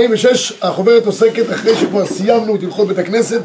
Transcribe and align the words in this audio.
46, 0.00 0.52
החוברת 0.62 1.06
עוסקת 1.06 1.52
אחרי 1.52 1.76
שכבר 1.76 2.06
סיימנו 2.06 2.56
את 2.56 2.62
הלכות 2.62 2.88
בית 2.88 2.98
הכנסת. 2.98 3.42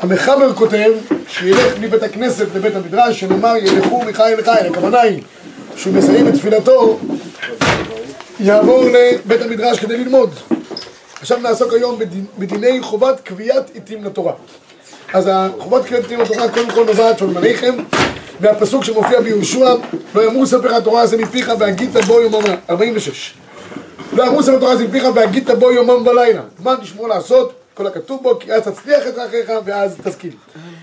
המחבר 0.00 0.54
כותב 0.54 0.90
שילך 1.28 1.78
מבית 1.80 2.02
הכנסת 2.02 2.46
לבית 2.54 2.76
המדרש 2.76 3.20
שנאמר 3.20 3.56
ילכו 3.56 4.02
מחיל 4.02 4.34
לחיל. 4.38 4.66
הכוונה 4.70 5.00
היא 5.00 5.22
שהוא 5.76 5.94
מסיים 5.94 6.28
את 6.28 6.34
תפילתו 6.34 6.98
יעבור 8.40 8.84
לבית 8.84 9.42
המדרש 9.42 9.78
כדי 9.78 9.96
ללמוד. 9.96 10.30
עכשיו 11.20 11.38
נעסוק 11.38 11.72
היום 11.72 11.98
בדיני 12.38 12.78
חובת 12.82 13.20
קביעת 13.20 13.70
עיתים 13.74 14.04
לתורה. 14.04 14.32
אז 15.12 15.30
חובת 15.58 15.84
קביעת 15.84 16.02
עיתים 16.02 16.20
לתורה 16.20 16.48
קודם 16.48 16.70
כל 16.70 16.84
נובעת 16.84 17.18
של 17.18 17.26
מניכם 17.26 17.74
והפסוק 18.40 18.84
שמופיע 18.84 19.20
ביהושע 19.20 19.74
לא 20.14 20.22
יאמרו 20.22 20.46
ספר 20.46 20.74
התורה 20.74 21.00
הזה 21.02 21.16
מפיך 21.16 21.52
והגית 21.58 21.90
בו 21.90 22.20
יומם 22.20 22.44
46 22.70 23.34
לא 24.12 24.22
יאמרו 24.22 24.42
ספר 24.42 24.56
התורה 24.56 24.74
מפיך 24.74 25.04
והגית 25.14 25.50
בו 25.50 25.72
יומם 25.72 26.06
ולילה 26.06 26.42
מה 26.58 26.76
תשמור 26.82 27.08
לעשות 27.08 27.52
כל 27.74 27.86
הכתוב 27.86 28.22
בו 28.22 28.38
כי 28.38 28.52
אז 28.52 28.62
תצליח 28.62 29.06
את 29.06 29.14
דרכיך 29.14 29.52
ואז 29.64 29.96
תשכיל 30.04 30.32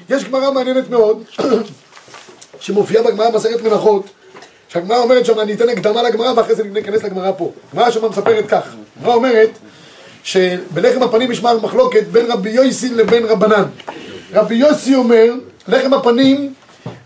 יש 0.09 0.23
גמרא 0.23 0.52
מעניינת 0.52 0.89
מאוד 0.89 1.23
שמופיעה 2.59 3.03
בגמרא 3.03 3.30
מסכת 3.30 3.61
מנחות 3.61 4.05
שהגמרא 4.73 4.97
אומרת 4.97 5.25
שם, 5.25 5.39
אני 5.39 5.53
אתן 5.53 5.70
הקדמה 5.70 6.03
לגמרא 6.03 6.33
ואחרי 6.35 6.55
זה 6.55 6.63
ניכנס 6.63 7.03
לגמרא 7.03 7.31
פה. 7.38 7.52
הגמרא 7.71 7.91
שם 7.91 8.09
מספרת 8.09 8.45
כך, 8.47 8.63
הגמרא 8.99 9.13
אומרת 9.13 9.49
שבלחם 10.23 11.03
הפנים 11.03 11.31
יש 11.31 11.44
מחלוקת 11.44 12.03
בין 12.11 12.31
רבי 12.31 12.49
יוסי 12.49 12.89
לבין 12.89 13.25
רבנן. 13.25 13.63
רבי 14.33 14.55
יוסי 14.55 14.95
אומר, 14.95 15.33
לחם 15.67 15.94
הפנים 15.94 16.53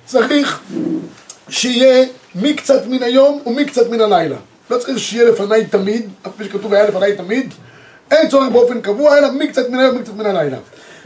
צריך 0.05 0.62
שיהיה 1.49 2.05
מקצת 2.36 2.86
מן 2.86 3.04
היום 3.04 3.41
ומקצת 3.46 3.90
מן 3.90 4.02
הלילה. 4.02 4.38
לא 4.70 4.77
צריך 4.77 4.99
שיהיה 4.99 5.31
לפניי 5.31 5.66
תמיד, 5.66 6.09
אף 6.27 6.31
פי 6.38 6.44
שכתוב 6.44 6.73
היה 6.73 6.88
לפניי 6.88 7.16
תמיד, 7.16 7.53
אין 8.12 8.30
צורך 8.30 8.49
באופן 8.52 8.81
קבוע, 8.81 9.17
אלא 9.17 9.31
מקצת 9.31 9.70
מן 9.70 9.80
היום 9.80 9.95
ומקצת 9.95 10.13
מן 10.13 10.26
הלילה. 10.26 10.57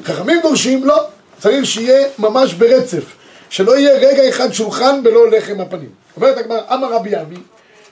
חכמים 0.03 0.39
דורשים, 0.41 0.83
לא, 0.83 1.03
צריך 1.39 1.65
שיהיה 1.65 2.07
ממש 2.19 2.53
ברצף, 2.53 3.03
שלא 3.49 3.77
יהיה 3.77 3.93
רגע 3.93 4.29
אחד 4.29 4.51
שולחן 4.53 5.03
בלא 5.03 5.31
לחם 5.31 5.61
הפנים. 5.61 5.89
אומרת 6.17 6.37
הגמרא, 6.37 6.61
אמר 6.73 6.93
רבי 6.93 7.21
אבי, 7.21 7.35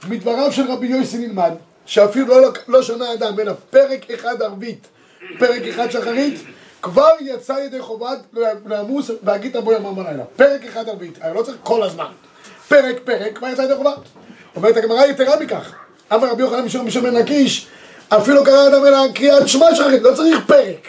מדבריו 0.08 0.52
של 0.52 0.72
רבי 0.72 0.88
יוסי 0.88 1.18
נלמד, 1.18 1.52
שאפילו 1.86 2.42
לא, 2.42 2.50
לא 2.68 2.82
שנה 2.82 3.14
אדם, 3.14 3.40
אלא 3.40 3.54
פרק 3.70 4.12
אחד 4.12 4.42
ערבית, 4.42 4.88
פרק 5.40 5.62
אחד 5.62 5.92
שחרית, 5.92 6.40
כבר 6.82 7.10
יצא 7.20 7.54
ידי 7.66 7.82
חובת 7.82 8.20
לעמוס 8.66 9.12
והגית 9.24 9.56
בו 9.56 9.74
ימם 9.74 9.96
בלילה. 9.96 10.24
פרק 10.36 10.66
אחד 10.66 10.90
ערבית, 10.90 11.20
לא 11.36 11.44
צריך 11.44 11.58
כל 11.64 11.84
הזמן. 11.84 12.06
פרק, 12.68 12.96
פרק, 13.04 13.38
כבר 13.38 13.48
יצא 13.48 13.62
ידי 13.62 13.76
חובת. 13.76 14.00
אומרת 14.56 14.78
הגמרא 14.78 15.06
יתרה 15.06 15.40
מכך, 15.40 15.74
אמר 16.14 16.32
רבי 16.32 16.42
יוחנן 16.42 16.66
משום 16.66 16.88
משום 16.88 17.04
בן 17.04 17.14
לקיש, 17.14 17.68
אפילו 18.10 18.44
קרא 18.44 18.68
אדם 18.68 18.86
אלא 18.86 18.98
קריאת 19.16 19.48
שמע 19.48 19.76
שחרית, 19.76 20.02
לא 20.02 20.14
צריך 20.16 20.40
פרק. 20.48 20.88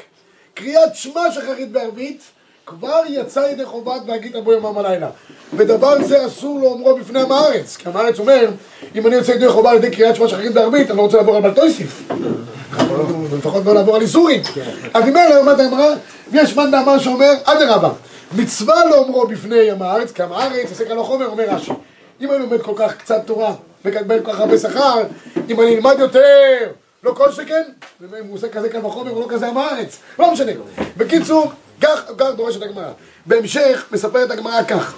קריאת 0.54 0.94
שמע 0.94 1.32
שחרית 1.32 1.72
בערבית, 1.72 2.22
כבר 2.66 3.00
יצא 3.08 3.40
ידי 3.40 3.64
חובת 3.64 4.00
והגית 4.06 4.36
בו 4.36 4.52
יומם 4.52 4.78
הלילה. 4.78 5.08
ודבר 5.54 6.04
זה 6.04 6.26
אסור 6.26 6.60
לאומרו 6.60 6.96
בפני 6.96 7.20
עם 7.20 7.32
הארץ. 7.32 7.76
כי 7.76 7.88
עם 7.88 7.96
הארץ 7.96 8.18
אומר, 8.18 8.48
אם 8.94 9.06
אני 9.06 9.16
יוצא 9.16 9.32
ידי 9.32 9.48
חובה 9.48 9.70
על 9.70 9.76
ידי 9.76 9.90
קריאת 9.90 10.16
שמע 10.16 10.28
שחרית 10.28 10.54
בערבית, 10.54 10.90
אני 10.90 10.96
לא 10.96 11.02
רוצה 11.02 11.16
לעבור 11.16 11.36
על 11.36 11.42
בלטויסיף. 11.42 12.02
לפחות 13.38 13.64
לא 13.64 13.74
לעבור 13.74 13.96
על 13.96 14.02
איסורים. 14.02 14.42
אז 14.94 15.04
אם 15.08 15.16
אלה 15.16 15.38
אומרת 15.38 15.60
הגמרא, 15.60 15.94
יש 16.32 16.56
מאן 16.56 16.70
דאמר 16.70 16.98
שאומר, 16.98 17.32
אדרבה, 17.44 17.90
מצווה 18.36 18.86
לאומרו 18.90 19.26
בפני 19.26 19.70
עם 19.70 19.82
הארץ, 19.82 20.12
כי 20.12 20.22
עם 20.22 20.32
הארץ 20.32 20.70
עושה 20.70 20.84
כאן 20.84 20.96
לא 20.96 21.02
חומר, 21.02 21.26
אומר 21.26 21.44
רש"י. 21.48 21.72
אם 22.20 22.30
אני 22.30 22.38
לומד 22.38 22.62
כל 22.62 22.72
כך 22.76 22.96
קצת 22.96 23.22
תורה, 23.26 23.54
מקבל 23.84 24.20
כל 24.20 24.32
כך 24.32 24.40
הרבה 24.40 24.58
שכר, 24.58 25.02
אם 25.48 25.60
אני 25.60 25.76
אלמד 25.76 25.96
יותר, 25.98 26.72
לא 27.02 27.12
כל 27.12 27.32
שכן, 27.32 27.62
אם 28.02 28.26
הוא 28.26 28.34
עושה 28.34 28.48
כזה 28.48 28.68
כאן 28.68 28.82
בחומר, 28.82 29.10
הוא 29.10 29.20
לא 29.20 29.26
כזה 29.28 29.46
עם 29.46 29.58
הארץ, 29.58 29.98
לא 30.18 30.32
משנה. 30.32 30.52
בקיצור, 30.96 31.52
כך, 31.80 32.02
כך 32.18 32.26
דורשת 32.36 32.62
הגמרא. 32.62 32.90
בהמשך 33.26 33.84
מספרת 33.92 34.30
הגמרא 34.30 34.62
כך, 34.62 34.94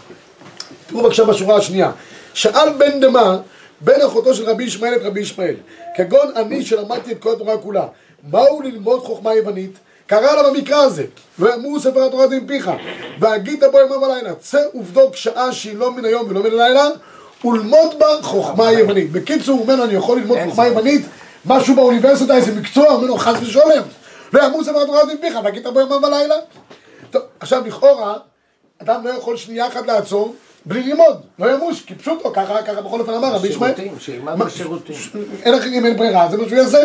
תראו 0.86 1.02
בבקשה 1.02 1.24
בשורה 1.24 1.56
השנייה. 1.56 1.90
שאל 2.34 2.68
בן 2.78 3.00
דמה, 3.00 3.38
בן 3.80 4.00
אחותו 4.06 4.34
של 4.34 4.50
רבי 4.50 4.64
ישמעאל 4.64 4.94
את 4.94 5.02
רבי 5.02 5.20
ישמעאל, 5.20 5.54
כגון 5.96 6.32
אני 6.36 6.64
שלמדתי 6.64 7.12
את 7.12 7.22
כל 7.22 7.32
התורה 7.32 7.58
כולה, 7.58 7.86
מהו 8.30 8.62
ללמוד 8.62 9.00
חוכמה 9.00 9.34
יוונית? 9.34 9.78
קרא 10.06 10.32
לה 10.32 10.50
במקרא 10.50 10.76
הזה, 10.76 11.04
ואמרו 11.38 11.80
ספר 11.80 12.06
התורה 12.06 12.28
זה 12.28 12.40
מפיך, 12.40 12.70
והגית 13.20 13.62
בו 13.72 13.78
יומם 13.78 14.02
ולילה, 14.02 14.34
צא 14.34 14.60
ובדוק 14.74 15.16
שעה 15.16 15.52
שהיא 15.52 15.76
לא 15.76 15.92
מן 15.92 16.04
היום 16.04 16.26
ולא 16.28 16.42
מן 16.42 16.60
הלילה, 16.60 16.88
ולמוד 17.44 17.98
בה 17.98 18.06
חוכמה 18.22 18.72
יוונית. 18.72 19.12
בקיצור, 19.12 19.54
הוא 19.54 19.62
אומר 19.62 19.84
אני 19.84 19.94
יכול 19.94 20.18
ללמוד 20.18 20.38
חוכמה 20.44 20.66
יוונית, 20.66 21.02
משהו 21.46 21.74
באוניברסיטה, 21.74 22.36
איזה 22.36 22.60
מקצוע, 22.60 22.88
אומר 22.88 23.06
לו, 23.06 23.16
חס 23.16 23.36
ושולם. 23.42 23.82
ואמרו 24.32 24.64
ספר 24.64 24.82
התורה 24.82 25.06
זה 25.06 25.14
מפיך, 25.14 25.38
והגית 25.44 25.66
בו 25.66 25.80
יומם 25.80 26.04
ולילה. 26.04 26.34
טוב, 27.10 27.22
עכשיו 27.40 27.62
לכאורה, 27.66 28.14
אדם 28.82 29.06
לא 29.06 29.10
יכול 29.10 29.36
שנייה 29.36 29.66
אחת 29.66 29.86
לעצור 29.86 30.34
בלי 30.66 30.82
ללמוד, 30.82 31.16
לא 31.38 31.54
ימוש, 31.54 31.82
כי 31.82 31.94
פשוטו, 31.94 32.32
ככה, 32.32 32.62
ככה 32.62 32.80
בכל 32.82 33.00
אופן 33.00 33.14
אמר 33.14 33.34
רבי 33.34 33.48
ישמעאל. 33.48 33.74
שירותים, 33.76 33.98
שילמד 34.00 34.38
בשירותים. 34.38 34.96
אחרים, 35.42 35.86
אין 35.86 35.96
ברירה, 35.96 36.28
זה 36.30 36.36
מה 36.36 36.44
שהוא 36.48 36.58
יעשה. 36.58 36.78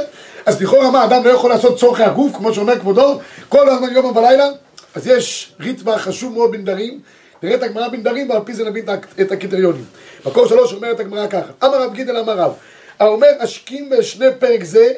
אז 0.45 0.61
לכאורה 0.61 0.91
מה, 0.91 1.05
אדם 1.05 1.23
לא 1.23 1.29
יכול 1.29 1.49
לעשות 1.49 1.79
צורכי 1.79 2.03
הגוף, 2.03 2.35
כמו 2.35 2.53
שאומר 2.53 2.79
כבודו, 2.79 3.19
כל 3.49 3.69
הזמן 3.69 3.93
יום 3.93 4.05
ובלילה? 4.05 4.49
אז 4.95 5.07
יש 5.07 5.53
ריטב"א 5.59 5.97
חשוב 5.97 6.33
מאוד 6.33 6.51
בנדרים, 6.51 6.99
נראה 7.43 7.55
את 7.55 7.63
הגמרא 7.63 7.87
בנדרים 7.87 8.29
ועל 8.29 8.41
פי 8.45 8.53
זה 8.53 8.65
נבין 8.65 8.85
את 9.21 9.31
הקריטריונים. 9.31 9.85
מקור 10.25 10.47
שלוש 10.47 10.73
אומרת 10.73 10.99
הגמרא 10.99 11.27
ככה, 11.27 11.51
אמר 11.63 11.81
רב 11.81 11.93
גידל 11.93 12.17
אמר 12.17 12.37
רב, 12.37 12.53
האומר 12.99 13.27
השכים 13.39 13.89
בשני 13.89 14.25
פרק 14.39 14.63
זה 14.63 14.93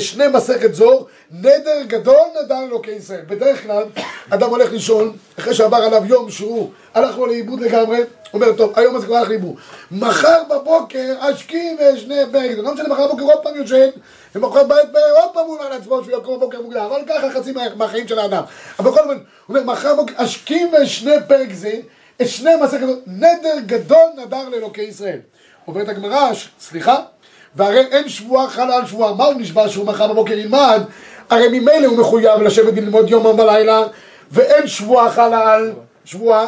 שני 0.00 0.28
מסכת 0.28 0.74
זור, 0.74 1.06
נדר 1.30 1.82
גדול 1.86 2.26
נדר 2.42 2.58
אלוקי 2.64 2.90
ישראל. 2.90 3.20
בדרך 3.28 3.62
כלל, 3.62 3.84
אדם 4.30 4.50
הולך 4.50 4.72
לישון, 4.72 5.16
אחרי 5.38 5.54
שעבר 5.54 5.76
עליו 5.76 6.02
יום 6.06 6.30
שהוא 6.30 6.70
הלך 6.94 7.18
לו 7.18 7.26
לאיבוד 7.26 7.60
לגמרי, 7.60 8.00
אומר, 8.34 8.52
טוב, 8.52 8.72
היום 8.76 8.96
הזה 8.96 9.06
כבר 9.06 9.16
הלך 9.16 9.28
לאיבוד. 9.28 9.54
מחר 9.90 10.42
בבוקר, 10.50 11.14
אשכים 11.18 11.76
ושני 11.94 12.24
בגד, 12.30 12.58
לא 12.58 12.74
משנה, 12.74 12.88
מחר 12.88 13.06
בבוקר 13.06 13.22
עוד 13.22 13.42
פעם 13.42 13.56
יושן, 13.56 13.88
ומחר 14.34 14.64
בעת 14.64 14.88
עוד 15.22 15.30
פעם 15.34 15.46
הוא 15.46 15.56
אומר 15.56 15.68
לעצמו 15.68 16.04
שהוא 16.04 16.18
יקום 16.18 16.36
בבוקר 16.36 16.62
מוקדם, 16.62 16.80
אבל 16.80 17.02
ככה 17.08 17.30
חצי 17.30 17.52
מהחיים 17.76 18.08
של 18.08 18.18
האדם. 18.18 18.42
אבל 18.78 18.90
בכל 18.90 19.00
זאת, 19.04 19.16
הוא 19.16 19.56
אומר, 19.56 19.72
מחר 19.72 19.94
בבוקר, 19.94 20.14
אשכים 20.16 20.72
ושני 20.82 21.14
פרק 21.28 21.48
זה, 21.52 21.72
את 22.22 22.28
שני 22.28 22.50
מסכת, 22.62 22.86
נדר 23.06 23.58
גדול 23.66 24.06
נדר 24.16 24.48
לאלוקי 24.48 24.82
ישראל. 24.82 25.18
אומרת 25.68 25.88
הגמרא, 25.88 26.30
סליחה, 26.60 26.96
והרי 27.56 27.80
אין 27.80 28.08
שבועה 28.08 28.48
חלה 28.48 28.76
על 28.76 28.86
שבועה. 28.86 29.14
מה 29.14 29.24
הוא 29.24 29.34
נשבע 29.38 29.68
שהוא 29.68 29.86
מחר 29.86 30.12
בבוקר 30.12 30.32
ילמד? 30.32 30.82
הרי 31.30 31.48
ממילא 31.48 31.86
הוא 31.86 31.98
מחויב 31.98 32.42
לשבת 32.42 32.74
ללמוד 32.76 33.10
יום 33.10 33.36
בלילה, 33.36 33.82
ואין 34.30 34.66
שבועה 34.66 35.10
חלה 35.10 35.52
על 35.54 35.72
שבועה. 36.04 36.46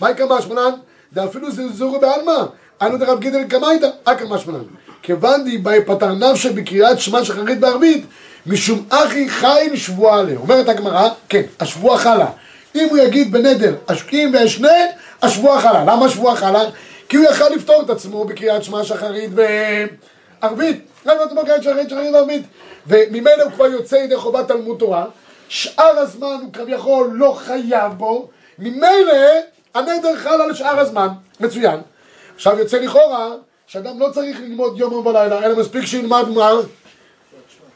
מה 0.00 0.10
יקרה 0.10 0.38
משמנן? 0.38 0.70
ואפילו 1.12 1.50
זלזורו 1.50 2.00
בעלמא. 2.00 2.44
אנו 2.82 2.98
דרב 2.98 3.20
גידל 3.20 3.44
קמייתא, 3.44 3.88
אקר 4.04 4.26
משמנן. 4.28 4.62
כיוון 5.02 5.44
די 5.44 5.58
באי 5.58 5.84
פתר 5.84 6.12
נפשה 6.12 6.52
בקריאת 6.52 7.00
שמע 7.00 7.24
שחרית 7.24 7.60
בערבית, 7.60 8.06
משום 8.46 8.84
אחי 8.90 9.28
חיל 9.28 9.76
שבועה 9.76 10.20
עליה. 10.20 10.38
אומרת 10.38 10.68
הגמרא, 10.68 11.08
כן, 11.28 11.42
השבועה 11.60 11.98
חלה. 11.98 12.26
אם 12.74 12.86
הוא 12.90 12.98
יגיד 12.98 13.32
בנדר, 13.32 13.74
השקים 13.88 14.34
ואשנה, 14.34 14.68
השבועה 15.22 15.60
חלה. 15.60 15.84
למה 15.84 16.06
השבועה 16.06 16.36
חלה? 16.36 16.62
כי 17.08 17.16
הוא 17.16 17.26
יכל 17.26 17.48
לפתור 17.48 17.82
את 17.82 17.90
עצמו 17.90 18.24
בקריאת 18.24 18.64
שמע 18.64 18.84
שחרית 18.84 19.30
ו... 19.34 19.42
ערבית, 20.44 20.84
רק 21.06 21.18
באותו 21.18 21.34
בוקר 21.34 21.60
שחרית 21.60 21.90
שחרית 21.90 22.14
וערבית 22.14 22.42
וממילא 22.86 23.42
הוא 23.42 23.52
כבר 23.52 23.66
יוצא 23.66 23.96
ידי 23.96 24.16
חובת 24.16 24.48
תלמוד 24.48 24.78
תורה. 24.78 25.04
שאר 25.48 25.98
הזמן 25.98 26.36
הוא 26.42 26.52
כביכול 26.52 27.10
לא 27.12 27.34
חייב 27.38 27.92
בו. 27.92 28.28
ממילא 28.58 29.12
הנדר 29.74 30.16
חל 30.16 30.40
על 30.40 30.54
שאר 30.54 30.80
הזמן, 30.80 31.08
מצוין. 31.40 31.80
עכשיו 32.34 32.58
יוצא 32.58 32.78
לכאורה 32.78 33.32
שאדם 33.66 34.00
לא 34.00 34.08
צריך 34.12 34.40
ללמוד 34.40 34.78
יום 34.78 34.92
ובלילה 34.92 35.44
אלא 35.44 35.56
מספיק 35.56 35.86
שילמד 35.86 36.28
מה? 36.28 36.52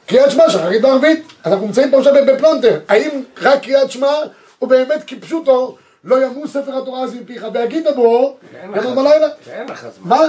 קריאת 0.07 0.31
שמע 0.31 0.51
שחרית 0.51 0.85
וערבית 0.85 1.27
אנחנו 1.47 1.67
נמצאים 1.67 1.91
פה 1.91 1.99
עכשיו 1.99 2.15
בפלונטר. 2.27 2.81
האם 2.89 3.23
רק 3.43 3.63
קריאת 3.63 3.91
שמע? 3.91 4.13
הוא 4.59 4.69
באמת 4.69 5.03
כפשוטו 5.07 5.77
לא 6.05 6.25
ימוס 6.25 6.53
ספר 6.53 6.79
התורה 6.79 7.03
הזה 7.03 7.17
מפיך. 7.21 7.47
והגיד 7.55 7.87
בו 7.97 8.37
יום 8.53 8.97
בלילה 8.97 9.29
ואין 9.47 9.69
לך 9.69 9.87
זמן 9.97 10.09
מה? 10.09 10.25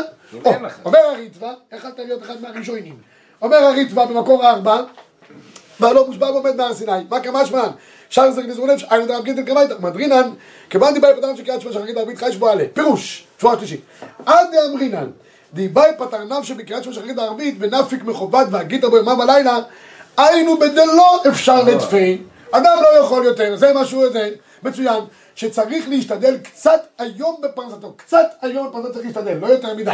אומר 0.86 1.00
הריטב"א, 1.00 1.54
יכלת 1.78 2.00
להיות 2.00 2.24
אחד 2.24 2.42
מהראשונים. 2.42 2.98
אומר 3.42 3.58
הריטב"א 3.58 4.06
במקור 4.06 4.48
ארבע, 4.50 4.81
בעלו 5.80 6.08
מושבע 6.08 6.31
ועומד 6.31 6.56
מהר 6.56 6.74
סיני. 6.74 6.92
מה 7.10 7.20
כמה 7.20 7.46
שמען? 7.46 7.70
שער 8.10 8.31
זרק 8.31 8.46
נזרו 8.46 8.68
נפש, 8.68 8.84
איינו 8.84 9.06
דרב 9.06 9.24
גידל 9.24 9.44
קמייתא, 9.44 9.76
מדרינן, 9.80 10.30
כיוון 10.70 10.94
דיבאי 10.94 11.14
פתרן 11.18 11.36
של 11.36 11.44
קריאת 11.44 11.62
שמע 11.62 11.72
שחרית 11.72 11.96
בערבית 11.96 12.18
חי 12.18 12.31
שבועה 12.31 12.52
עליה. 12.52 12.68
פירוש, 12.74 13.28
שבועה 13.40 13.58
שלישית. 13.58 13.81
עד 14.26 14.48
דאמרינן, 14.52 15.08
דיבאי 15.54 15.92
פתרנם 15.98 16.44
שבקריאת 16.44 16.84
שמע 16.84 16.94
שחרית 16.94 17.16
בערבית 17.16 17.56
ונפיק 17.60 18.04
מחובת 18.04 18.48
והגית 18.52 18.86
בו 18.86 18.98
יומם 18.98 19.18
בלילה, 19.18 19.60
היינו 20.18 20.60
בדלא 20.60 21.24
אפשר 21.30 21.64
לדפי. 21.64 22.22
אדם 22.52 22.78
לא 22.81 23.00
יכול 23.00 23.26
יותר, 23.26 23.56
זה 23.56 23.72
משהו, 23.76 24.10
זה 24.12 24.30
מצוין. 24.64 25.04
שצריך 25.39 25.89
להשתדל 25.89 26.38
קצת 26.38 26.88
היום 26.97 27.41
בפרנסתו, 27.41 27.94
קצת 27.97 28.25
היום 28.41 28.68
בפרנסתו 28.68 28.94
צריך 28.94 29.06
להשתדל, 29.06 29.33
לא 29.41 29.47
יותר 29.47 29.74
מדי. 29.74 29.91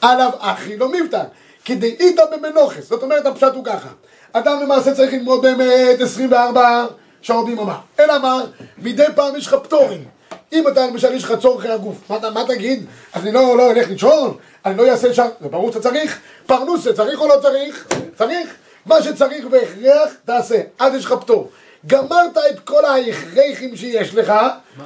עליו 0.00 0.30
אחי 0.38 0.76
לא 0.76 0.88
מבטא, 0.88 1.22
כדאית 1.64 2.16
במנוחס, 2.32 2.88
זאת 2.88 3.02
אומרת 3.02 3.26
הפשט 3.26 3.54
הוא 3.54 3.64
ככה, 3.64 3.88
אדם 4.32 4.60
למעשה 4.62 4.94
צריך 4.94 5.12
ללמוד 5.12 5.42
באמת 5.42 6.00
24 6.00 6.86
שעות 7.22 7.46
ביממה. 7.46 7.80
אלא 8.00 8.18
מה? 8.18 8.42
מדי 8.78 9.06
פעם 9.14 9.36
יש 9.36 9.46
לך 9.46 9.54
פטורים. 9.54 10.04
אם 10.52 10.68
אתה 10.68 10.86
למשל 10.86 11.14
יש 11.14 11.24
לך 11.24 11.34
צורכי 11.40 11.68
הגוף, 11.68 12.10
מה, 12.10 12.30
מה 12.30 12.44
תגיד? 12.48 12.86
אני 13.14 13.32
לא, 13.32 13.56
לא 13.56 13.70
אלך 13.70 13.88
לישון? 13.88 14.36
אני 14.66 14.76
לא 14.76 14.90
אעשה 14.90 15.14
שם? 15.14 15.28
זה 15.40 15.48
ברור 15.48 15.72
שאתה 15.72 15.82
צריך. 15.82 16.20
פרנוסה 16.46 16.92
צריך 16.92 17.20
או 17.20 17.28
לא 17.28 17.34
צריך? 17.42 17.88
צריך. 18.16 18.54
מה 18.86 19.02
שצריך 19.02 19.46
בהכרח, 19.46 20.12
תעשה. 20.24 20.60
אז 20.78 20.94
יש 20.94 21.04
לך 21.04 21.12
פטור. 21.12 21.50
גמרת 21.86 22.38
את 22.50 22.60
כל 22.60 22.84
ההכרחים 22.84 23.76
שיש 23.76 24.14
לך, 24.14 24.32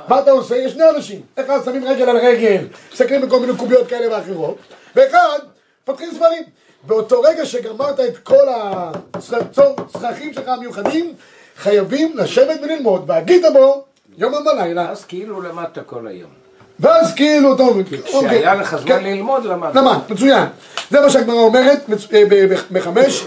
מה? 0.09 0.21
אתה 0.21 0.31
עושה? 0.31 0.57
יש 0.57 0.73
שני 0.73 0.91
אנשים. 0.91 1.21
אחד 1.37 1.59
שמים 1.65 1.85
רגל 1.85 2.09
על 2.09 2.17
רגל, 2.17 2.65
מסתכלים 2.93 3.21
בכל 3.21 3.41
מיני 3.41 3.57
קוביות 3.57 3.89
כאלה 3.89 4.17
ואחרות, 4.17 4.57
ואחד, 4.97 5.39
פותחים 5.85 6.11
ספרים. 6.15 6.43
באותו 6.87 7.21
רגע 7.21 7.47
שגמרת 7.47 8.01
את 8.01 8.19
כל 8.19 8.49
הצרכים 9.15 10.33
שלך 10.33 10.49
המיוחדים, 10.49 11.15
חייבים 11.57 12.17
לשבת 12.17 12.61
וללמוד, 12.63 13.05
והגית 13.07 13.43
בו 13.53 13.85
יום 14.19 14.35
ובלילה. 14.35 14.91
אז 14.91 15.05
כאילו 15.05 15.41
למדת 15.41 15.79
כל 15.87 16.07
היום. 16.07 16.31
ואז 16.81 17.15
כאילו, 17.15 17.57
טוב, 17.57 17.83
כשהיה 17.83 18.03
אוקיי. 18.15 18.45
לך 18.45 18.77
זמן 18.77 18.89
כן. 18.89 19.05
ללמוד, 19.05 19.45
למדת. 19.45 19.75
למד, 19.75 19.99
מצוין. 20.09 20.47
זה 20.91 21.01
מה 21.01 21.11
שהגמרא 21.11 21.37
אומרת 21.37 21.81
אה, 22.15 22.23
בחמש, 22.71 23.25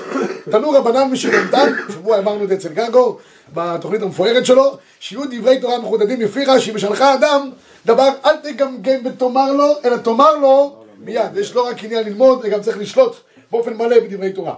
תנו 0.52 0.72
רבנן 0.72 1.12
משלמתן, 1.12 1.72
שבוע 1.90 2.18
אמרנו 2.20 2.44
את 2.44 2.50
זה 2.50 2.56
אצל 2.56 2.70
גגו, 2.70 3.18
בתוכנית 3.54 4.02
המפוארת 4.02 4.46
שלו, 4.46 4.78
שיהיו 5.00 5.22
דברי 5.32 5.60
תורה 5.60 5.80
מחודדים 5.80 6.22
לפי 6.22 6.46
רש"י, 6.46 6.72
ושלך 6.76 7.02
אדם, 7.02 7.50
דבר 7.86 8.10
אל 8.26 8.36
תגמגם 8.36 9.00
ותאמר 9.06 9.52
לו, 9.52 9.74
אלא 9.86 9.98
תאמר 9.98 10.36
לו 10.36 10.76
מיד. 11.00 11.38
יש 11.38 11.56
לא 11.56 11.68
רק 11.68 11.84
עניין 11.84 12.06
ללמוד, 12.06 12.46
אלא 12.46 12.54
גם 12.54 12.62
צריך 12.62 12.78
לשלוט 12.78 13.16
באופן 13.52 13.74
מלא 13.74 14.00
בדברי 14.00 14.32
תורה. 14.32 14.54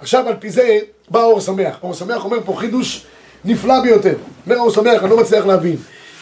עכשיו 0.00 0.28
על 0.28 0.34
פי 0.38 0.50
זה 0.50 0.78
בא 1.10 1.22
אור 1.22 1.40
שמח. 1.40 1.76
אור 1.82 1.94
שמח 1.94 2.24
אומר 2.24 2.38
פה 2.44 2.56
חידוש 2.58 3.04
נפלא 3.44 3.80
ביותר. 3.80 4.14
אומר 4.46 4.58
אור 4.58 4.70
שמח, 4.70 5.02
אני 5.02 5.10
לא 5.10 5.16
מצליח 5.16 5.46
להבין. 5.46 5.76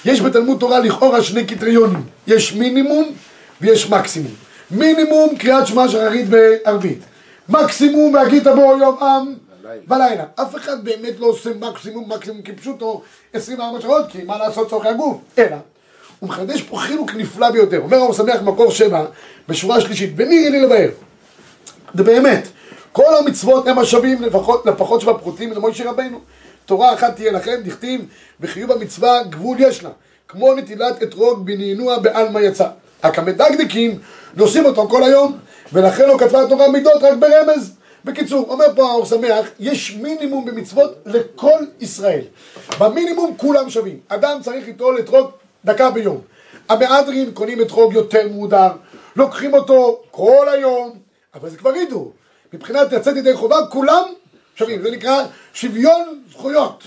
יש 0.04 0.20
בתלמוד 0.20 0.58
תורה 0.60 0.78
לכאורה 0.80 1.22
שני 1.22 1.46
קריטריונים. 1.46 2.02
יש 2.26 2.52
מינימום 2.54 3.12
ויש 3.60 3.90
מקסימום. 3.90 4.32
מינימום 4.70 5.36
קריאת 5.38 5.66
שמע 5.66 5.88
שחרית 5.88 6.26
וערבית. 6.30 6.98
מקסימום 7.48 8.14
והגית 8.14 8.46
בו 8.46 8.76
יום 8.80 9.02
עם 9.02 9.34
בלילה. 9.86 10.24
אף 10.34 10.56
אחד 10.56 10.84
באמת 10.84 11.14
לא 11.18 11.26
עושה 11.26 11.50
מקסימום 11.60 12.12
מקסימום 12.12 12.42
כפשוטו 12.42 13.02
24 13.32 13.80
שעות, 13.80 14.06
כי 14.08 14.22
מה 14.22 14.38
לעשות 14.38 14.70
צורכי 14.70 14.88
הגוף? 14.88 15.16
אלא, 15.38 15.56
הוא 16.20 16.28
מחדש 16.28 16.62
פה 16.62 16.78
חילוק 16.78 17.14
נפלא 17.14 17.50
ביותר. 17.50 17.78
אומר 17.78 17.98
אור 17.98 18.12
שמח 18.12 18.42
מקור 18.42 18.70
שבע, 18.70 19.06
בשורה 19.48 19.80
שלישית, 19.80 20.16
בני 20.16 20.44
אין 20.44 20.52
לי 20.52 20.60
לבאר. 20.60 20.88
זה 21.94 22.02
באמת, 22.02 22.48
כל 22.92 23.16
המצוות 23.18 23.66
הם 23.66 23.78
השווים 23.78 24.22
לפחות, 24.22 24.66
לפחות 24.66 25.00
שבפרוטים 25.00 25.52
למוישה 25.52 25.90
רבנו. 25.90 26.20
תורה 26.66 26.94
אחת 26.94 27.16
תהיה 27.16 27.32
לכם, 27.32 27.60
דכתיב, 27.64 28.00
וחיוב 28.40 28.72
המצווה 28.72 29.22
גבול 29.22 29.56
יש 29.60 29.84
לה. 29.84 29.90
כמו 30.28 30.54
נטילת 30.54 31.02
אתרוג 31.02 31.46
בנענוע 31.46 31.98
בעלמא 31.98 32.38
יצא. 32.38 32.68
רק 33.04 33.18
המדקדקים 33.18 33.98
נושאים 34.36 34.64
אותו 34.64 34.88
כל 34.88 35.02
היום, 35.02 35.38
ולכן 35.72 36.08
לא 36.08 36.16
כתבה 36.18 36.42
התורה 36.42 36.68
מידות 36.68 37.02
רק 37.02 37.18
ברמז. 37.18 37.72
בקיצור, 38.04 38.46
אומר 38.48 38.64
פה 38.76 38.82
האור 38.90 39.06
שמח, 39.06 39.46
יש 39.60 39.96
מינימום 39.96 40.44
במצוות 40.44 40.94
לכל 41.06 41.58
ישראל. 41.80 42.24
במינימום 42.78 43.34
כולם 43.36 43.70
שווים. 43.70 44.00
אדם 44.08 44.38
צריך 44.42 44.66
ליטול 44.66 44.98
אתרוג 44.98 45.30
דקה 45.64 45.90
ביום. 45.90 46.20
המהדרין 46.68 47.30
קונים 47.34 47.60
אתרוג 47.60 47.94
יותר 47.94 48.28
מהודר, 48.28 48.70
לוקחים 49.16 49.54
אותו 49.54 50.02
כל 50.10 50.46
היום, 50.52 50.92
אבל 51.34 51.50
זה 51.50 51.56
כבר 51.56 51.76
ידעו. 51.76 52.12
מבחינת 52.52 52.92
יצאת 52.92 53.16
ידי 53.16 53.34
חובה, 53.34 53.56
כולם 53.70 54.04
שווים. 54.54 54.82
זה 54.82 54.90
נקרא 54.90 55.24
שוויון 55.54 56.20
זכויות. 56.30 56.84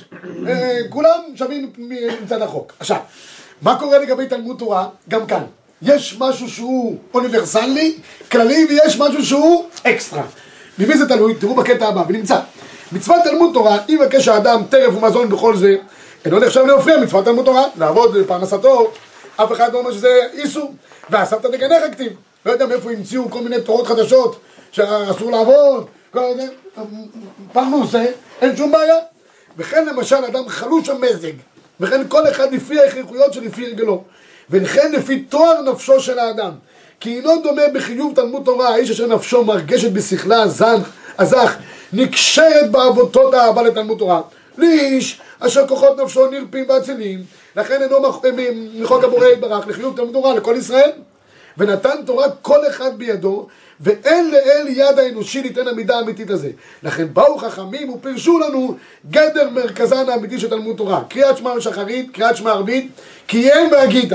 אה, 0.48 0.80
כולם 0.90 1.20
שווים 1.36 1.74
מצד 2.24 2.42
החוק. 2.42 2.74
עכשיו, 2.80 2.98
מה 3.62 3.80
קורה 3.80 3.98
לגבי 3.98 4.28
תלמוד 4.28 4.60
תורה? 4.60 4.88
גם 5.10 5.28
כאן. 5.28 5.44
יש 5.82 6.16
משהו 6.20 6.50
שהוא 6.50 6.98
אוניברסלי, 7.14 7.98
כללי, 8.32 8.66
ויש 8.70 9.00
משהו 9.00 9.26
שהוא 9.26 9.66
אקסטרה. 9.84 10.24
ממי 10.80 10.98
זה 10.98 11.08
תלוי? 11.08 11.36
תראו 11.36 11.56
בקטע 11.56 11.88
הבא, 11.88 12.04
ונמצא. 12.08 12.40
מצוות 12.92 13.24
תלמוד 13.24 13.54
תורה, 13.54 13.78
אם 13.90 14.00
יבקש 14.02 14.28
האדם 14.28 14.62
טרף 14.70 14.96
ומזון 14.96 15.30
בכל 15.30 15.56
זה, 15.56 15.76
אינו 16.26 16.40
נחשב 16.40 16.66
להפריע 16.66 16.98
מצוות 16.98 17.26
תלמוד 17.26 17.46
תורה, 17.46 17.66
לעבוד 17.78 18.18
בפרנסתו, 18.18 18.92
אף 19.36 19.52
אחד 19.52 19.74
לא 19.74 19.80
אומר 19.80 19.92
שזה 19.92 20.20
איסור. 20.34 20.74
ואספת 21.10 21.46
תגנך 21.46 21.92
כתיב. 21.92 22.14
לא 22.46 22.52
יודע 22.52 22.66
מאיפה 22.66 22.92
המציאו 22.92 23.30
כל 23.30 23.42
מיני 23.42 23.62
תורות 23.62 23.88
חדשות, 23.88 24.40
שאסור 24.72 25.32
לעבוד, 25.32 25.86
כל 26.12 26.20
זה, 26.36 26.48
פרנוסה, 27.54 28.06
אין 28.42 28.58
שום 28.58 28.72
בעיה. 28.72 28.96
וכן 29.58 29.86
למשל 29.86 30.16
אדם 30.16 30.50
חלוש 30.50 30.90
המזג, 30.90 31.34
וכן 31.80 32.08
כל 32.08 32.28
אחד 32.28 32.54
לפי 32.54 32.80
ההכרחויות 32.80 33.34
שלפי 33.34 33.66
הרגלו, 33.66 34.04
וכן 34.50 34.92
לפי 34.92 35.20
תואר 35.20 35.62
נפשו 35.62 36.00
של 36.00 36.20
האדם. 36.20 36.52
כי 37.00 37.16
אינו 37.16 37.42
דומה 37.44 37.62
בחיוב 37.74 38.16
תלמוד 38.16 38.42
תורה, 38.46 38.70
האיש 38.70 38.92
אשר 38.92 39.08
נפשו 39.08 39.44
מרגשת 39.46 39.92
בשכלה 39.92 40.44
הזך, 41.20 41.56
נקשרת 41.94 42.72
בעבותות 42.72 43.34
האהבה 43.34 43.62
לתלמוד 43.62 43.98
תורה. 43.98 44.22
לאיש 44.58 45.22
אשר 45.40 45.68
כוחות 45.68 46.00
נפשו 46.00 46.32
נרפים 46.32 46.66
ואצילים, 46.70 47.24
לכן 47.56 47.82
אינו 47.82 48.00
מ- 48.34 48.82
מחוק 48.82 49.04
הבורא 49.04 49.28
יתברך 49.28 49.68
לחיוב 49.68 49.96
תלמוד 49.96 50.14
תורה 50.14 50.36
לכל 50.36 50.56
ישראל. 50.58 50.92
ונתן 51.58 51.96
תורה 52.06 52.30
כל 52.42 52.68
אחד 52.68 52.98
בידו, 52.98 53.48
ואין 53.80 54.32
לאל 54.32 54.68
יד 54.68 55.00
האנושי 55.00 55.42
ליתן 55.42 55.68
המידה 55.68 55.96
האמיתית 55.98 56.30
הזה. 56.30 56.50
לכן 56.84 57.08
באו 57.14 57.38
חכמים 57.38 57.90
ופירשו 57.90 58.40
לנו 58.40 58.76
גדר 59.10 59.50
מרכזן 59.50 60.10
האמיתי 60.10 60.40
של 60.40 60.50
תלמוד 60.50 60.78
תורה. 60.78 61.02
קריאת 61.10 61.38
שמע 61.38 61.52
שחרית, 61.60 62.12
קריאת 62.14 62.38
שמע 62.38 62.52
ערבית, 62.52 62.92
קיים 63.28 63.72
והגית. 63.72 64.12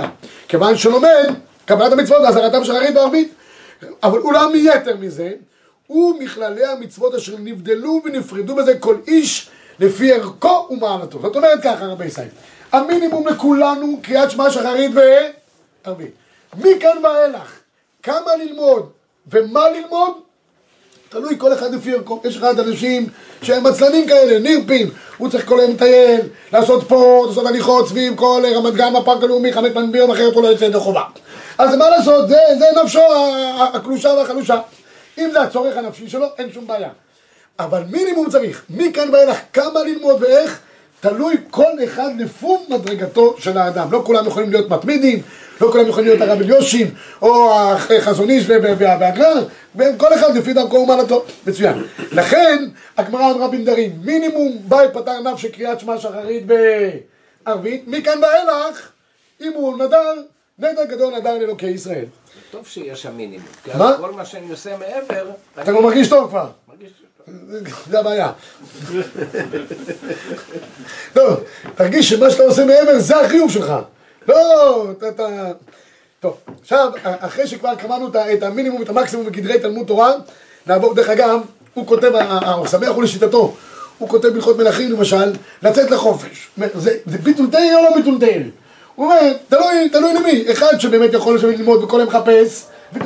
כיוון 0.48 0.76
שלומד 0.76 1.34
קבלת 1.68 1.92
המצוות 1.92 2.22
והזהרתם 2.22 2.64
שחרית 2.64 2.96
וערבית. 2.96 3.34
אבל 4.02 4.18
אולם 4.18 4.52
מיתר 4.52 4.96
מזה, 4.96 5.32
ומכללי 5.90 6.64
המצוות 6.64 7.14
אשר 7.14 7.34
נבדלו 7.38 8.00
ונפרדו 8.04 8.56
בזה 8.56 8.78
כל 8.78 8.96
איש 9.06 9.50
לפי 9.80 10.12
ערכו 10.12 10.66
ומעלתו. 10.70 11.18
זאת 11.22 11.36
אומרת 11.36 11.62
ככה 11.62 11.86
רבי 11.86 12.04
ישראל, 12.04 12.28
המינימום 12.72 13.28
לכולנו 13.28 13.98
קריאת 14.02 14.30
שמע 14.30 14.50
שחרית 14.50 14.90
וערבית. 14.94 16.10
מכאן 16.58 17.04
ואילך, 17.04 17.58
כמה 18.02 18.36
ללמוד 18.36 18.88
ומה 19.32 19.70
ללמוד, 19.70 20.12
תלוי 21.08 21.34
כל 21.38 21.52
אחד 21.52 21.74
לפי 21.74 21.94
ערכו. 21.94 22.20
יש 22.24 22.36
אחד 22.36 22.58
אנשים 22.60 23.08
שהם 23.42 23.66
עצלנים 23.66 24.06
כאלה, 24.06 24.38
נרפים, 24.38 24.90
הוא 25.18 25.30
צריך 25.30 25.48
כל 25.48 25.60
היום 25.60 25.70
לטייל, 25.70 26.20
לעשות 26.52 26.82
ספורט, 26.82 27.28
לעשות 27.28 27.46
הליכות 27.46 27.88
סביב 27.88 28.16
כל 28.16 28.42
רמת 28.54 28.74
גן 28.74 28.92
בפארק 29.00 29.22
הלאומי, 29.22 29.52
חמש 29.52 29.70
פעמים 29.72 29.92
ביום 29.92 30.10
אחרת 30.10 30.34
הוא 30.34 30.42
לא 30.42 30.48
יוצא 30.48 30.64
ידי 30.64 30.78
חובה. 30.78 31.02
אז 31.58 31.74
מה 31.74 31.90
לעשות, 31.90 32.28
זה, 32.28 32.38
זה 32.58 32.64
נפשו 32.82 33.00
הקלושה 33.74 34.08
והחלושה. 34.08 34.60
אם 35.18 35.30
זה 35.32 35.40
הצורך 35.40 35.76
הנפשי 35.76 36.08
שלו, 36.08 36.26
אין 36.38 36.52
שום 36.52 36.66
בעיה. 36.66 36.88
אבל 37.58 37.82
מינימום 37.90 38.30
צריך, 38.30 38.64
מכאן 38.70 39.08
ואילך, 39.12 39.36
כמה 39.52 39.82
ללמוד 39.82 40.22
ואיך, 40.22 40.60
תלוי 41.00 41.36
כל 41.50 41.72
אחד 41.84 42.10
לפום 42.18 42.64
מדרגתו 42.68 43.34
של 43.38 43.58
האדם. 43.58 43.92
לא 43.92 44.02
כולם 44.06 44.26
יכולים 44.26 44.50
להיות 44.50 44.70
מתמידים, 44.70 45.22
לא 45.60 45.68
כולם 45.72 45.88
יכולים 45.88 46.08
להיות 46.08 46.20
הרב 46.20 46.40
אליושים, 46.40 46.94
או 47.22 47.52
החזון 47.54 48.30
איש 48.30 48.44
והגרר, 48.48 49.44
וכל 49.76 50.14
אחד 50.14 50.36
לפי 50.36 50.52
דרכו 50.52 50.76
ומעלתו. 50.76 51.24
מצוין. 51.46 51.84
לכן, 52.12 52.64
הגמרא 52.96 53.30
אמרה 53.30 53.48
בנדרים, 53.48 53.92
מינימום 54.04 54.58
באי 54.68 54.86
פתר 54.92 55.20
נפש 55.20 55.46
קריאת 55.46 55.80
שמע 55.80 55.98
שחרית 55.98 56.42
בערבית, 56.46 57.84
מכאן 57.86 58.18
ואילך, 58.22 58.88
אם 59.40 59.52
הוא 59.54 59.78
נדר, 59.78 60.14
נדר 60.58 60.84
גדול 60.84 61.14
נדר 61.16 61.38
לאלוקי 61.38 61.66
ישראל. 61.66 62.04
טוב 62.50 62.66
שיש 62.66 63.02
שם 63.02 63.16
מינימום. 63.16 63.46
כי 63.64 63.70
מה? 63.78 63.96
כל 64.00 64.12
מה 64.12 64.24
שאני 64.24 64.50
עושה 64.50 64.76
מעבר... 64.76 65.30
אתה 65.62 65.72
לא 65.72 65.82
מרגיש 65.82 66.08
טוב 66.08 66.28
כבר. 66.28 66.50
מרגיש... 66.68 66.90
זה 67.90 68.00
הבעיה. 68.00 68.32
לא, 71.16 71.36
תרגיש 71.74 72.08
שמה 72.08 72.30
שאתה 72.30 72.42
עושה 72.42 72.64
מעבר 72.64 72.98
זה 72.98 73.20
החיוב 73.20 73.50
שלך. 73.50 73.72
לא, 74.28 74.86
אתה... 75.08 75.26
טוב, 76.20 76.36
עכשיו, 76.60 76.92
אחרי 77.04 77.46
שכבר 77.46 77.74
קבענו 77.74 78.08
את 78.08 78.16
את 78.16 78.42
המינימום 78.42 78.80
ואת 78.80 78.88
המקסימום 78.88 79.26
בגדרי 79.26 79.60
תלמוד 79.60 79.86
תורה, 79.86 80.12
נעבור, 80.66 80.94
דרך 80.94 81.08
אגב, 81.08 81.40
הוא 81.74 81.86
כותב, 81.86 82.12
השמח 82.14 82.88
הוא 82.88 83.02
לשיטתו, 83.02 83.54
הוא 83.98 84.08
כותב 84.08 84.28
בהלכות 84.28 84.56
מלכים 84.56 84.92
למשל, 84.92 85.32
לצאת 85.62 85.90
לחופש. 85.90 86.48
זה, 86.74 86.98
זה 87.06 87.18
ביטול 87.18 87.46
תרא 87.50 87.74
או 87.74 87.82
לא 87.82 87.96
ביטול 87.96 88.18
תרא? 88.20 88.42
הוא 88.98 89.06
אומר, 89.06 89.20
תלוי, 89.48 89.88
תלוי 89.92 90.14
למי, 90.14 90.44
אחד 90.52 90.78
שבאמת 90.78 91.12
יכול 91.12 91.34
לשבת 91.36 91.58
ללמוד 91.58 91.84
וכל 91.84 92.00
היום 92.00 92.08
מחפש, 92.08 92.64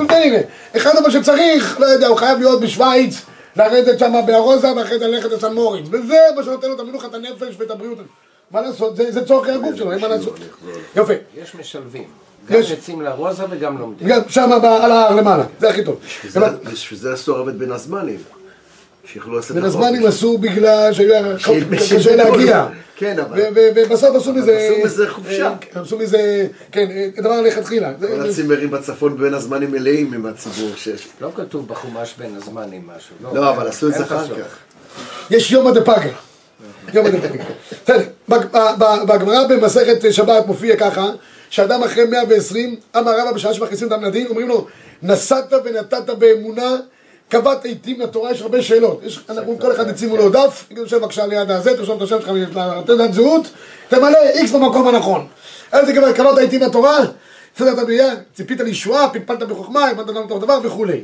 תרא. 0.08 0.38
אחד 0.76 0.96
אבל 0.96 1.10
שצריך, 1.10 1.80
לא 1.80 1.86
יודע, 1.86 2.06
הוא 2.06 2.16
חייב 2.16 2.38
להיות 2.38 2.60
בשוויץ, 2.60 3.22
לרדת 3.56 3.98
שם 3.98 4.14
בארוזה 4.26 4.72
ואחרי 4.76 4.98
זה 4.98 5.06
ללכת 5.06 5.30
לסן 5.30 5.52
מוריץ, 5.54 5.86
וזה 5.90 6.14
מה 6.36 6.42
שנותן 6.42 6.68
לו 6.68 6.74
את 6.74 6.80
המנוחה, 6.80 7.06
את 7.06 7.14
הנפש 7.14 7.54
ואת 7.58 7.70
הבריאות. 7.70 7.98
מה 8.50 8.60
לעשות, 8.60 8.96
זה, 8.96 9.12
זה 9.12 9.26
צורכי 9.26 9.50
הגוף 9.50 9.74
שלו, 9.76 9.92
אין 9.92 10.00
מה 10.00 10.08
לעשות. 10.08 10.38
יפה. 10.96 11.12
יש 11.42 11.54
משלבים. 11.54 12.04
גם 12.50 12.60
יש. 12.60 12.70
יוצאים 12.70 13.02
לרוזה 13.02 13.42
וגם 13.50 13.78
לומדים. 13.78 14.08
גם 14.08 14.20
שם 14.28 14.50
על 14.52 14.92
ההר 14.92 15.14
למעלה, 15.16 15.44
זה 15.60 15.68
הכי 15.70 15.84
טוב. 15.84 15.96
בשביל 16.04 16.32
זה- 17.00 17.32
הרב 17.32 17.48
את 17.48 17.56
בין 17.56 17.72
הזמנים. 17.72 18.18
שיוכלו 19.04 19.36
לעשות 19.36 19.56
את 19.56 19.62
ולזמנים 19.62 20.02
החופש. 20.02 20.14
עשו 20.18 20.38
בגלל 20.38 20.92
שהיה 20.92 21.36
קשה 21.78 22.16
להגיע. 22.16 22.66
כן, 22.96 23.18
אבל- 23.18 23.42
ובסוף 23.54 24.16
עשו 24.16 24.32
מזה... 24.32 24.58
עשו 24.58 24.86
מזה 24.86 25.10
חופשה. 25.10 25.46
אה, 25.76 25.80
עשו 25.80 25.98
מזה, 25.98 26.46
כן, 26.72 26.90
אה, 26.90 27.08
דבר 27.16 27.40
לכתחילה. 27.40 27.92
כל 28.00 28.28
הצימרים 28.30 28.70
בצפון 28.70 29.16
בין 29.18 29.34
הזמנים 29.34 29.70
מלאים 29.70 30.12
עם 30.12 30.26
הציבור 30.26 30.70
שיש. 30.76 31.08
לא 31.20 31.30
כתוב 31.36 31.68
בחומש 31.68 32.14
בין 32.18 32.34
הזמנים 32.36 32.82
משהו. 32.96 33.34
לא, 33.34 33.50
אבל 33.50 33.68
עשו 33.68 33.88
את 33.88 33.94
זה 33.94 34.02
אחר. 34.04 34.26
כך. 34.28 34.56
יש 35.30 35.50
יומא 35.52 35.70
דפגה. 35.70 36.10
יומא 36.94 37.08
דפגה. 37.10 37.44
בסדר, 37.84 38.04
בגמרא 39.08 39.46
במסכת 39.46 40.12
שבת 40.12 40.46
מופיע 40.46 40.76
ככה, 40.76 41.10
שאדם 41.50 41.82
אחרי 41.82 42.04
120, 42.04 42.76
אמר 42.96 43.20
רבא 43.20 43.32
בשעה 43.32 43.54
שמכניסים 43.54 43.92
אותם 43.92 44.04
לדין, 44.04 44.26
אומרים 44.26 44.48
לו, 44.48 44.66
נסעת 45.02 45.52
ונתת 45.64 46.10
באמונה, 46.18 46.76
קבעת 47.32 47.64
עיתים 47.64 48.00
לתורה, 48.00 48.32
יש 48.32 48.42
הרבה 48.42 48.62
שאלות. 48.62 49.00
יש, 49.04 49.20
אנחנו, 49.28 49.58
כל 49.58 49.72
אחד 49.72 49.88
הציבו 49.88 50.16
לו 50.16 50.30
דף, 50.30 50.66
יגידו 50.70 50.88
שב 50.88 50.96
בבקשה 50.96 51.26
ליד 51.26 51.50
הזה, 51.50 51.76
תרשום 51.76 51.96
את 51.96 52.02
השם 52.02 52.20
שלך, 52.20 52.30
תעודת 52.86 53.12
זהות, 53.12 53.50
תמלא 53.88 54.18
איקס 54.34 54.50
במקום 54.50 54.88
הנכון. 54.88 55.26
איזה 55.72 55.92
קבלת, 55.92 56.16
קבעת 56.16 56.38
עיתים 56.38 56.62
לתורה, 56.62 56.98
בסדר, 57.56 57.72
אתה 57.72 57.84
ביד, 57.84 58.18
ציפית 58.34 58.60
לישועה, 58.60 59.08
פלפלת 59.08 59.42
בחוכמה, 59.42 59.88
הבנת 59.88 60.08
למה 60.08 60.28
טוב 60.28 60.44
דבר 60.44 60.58
וכולי. 60.62 61.02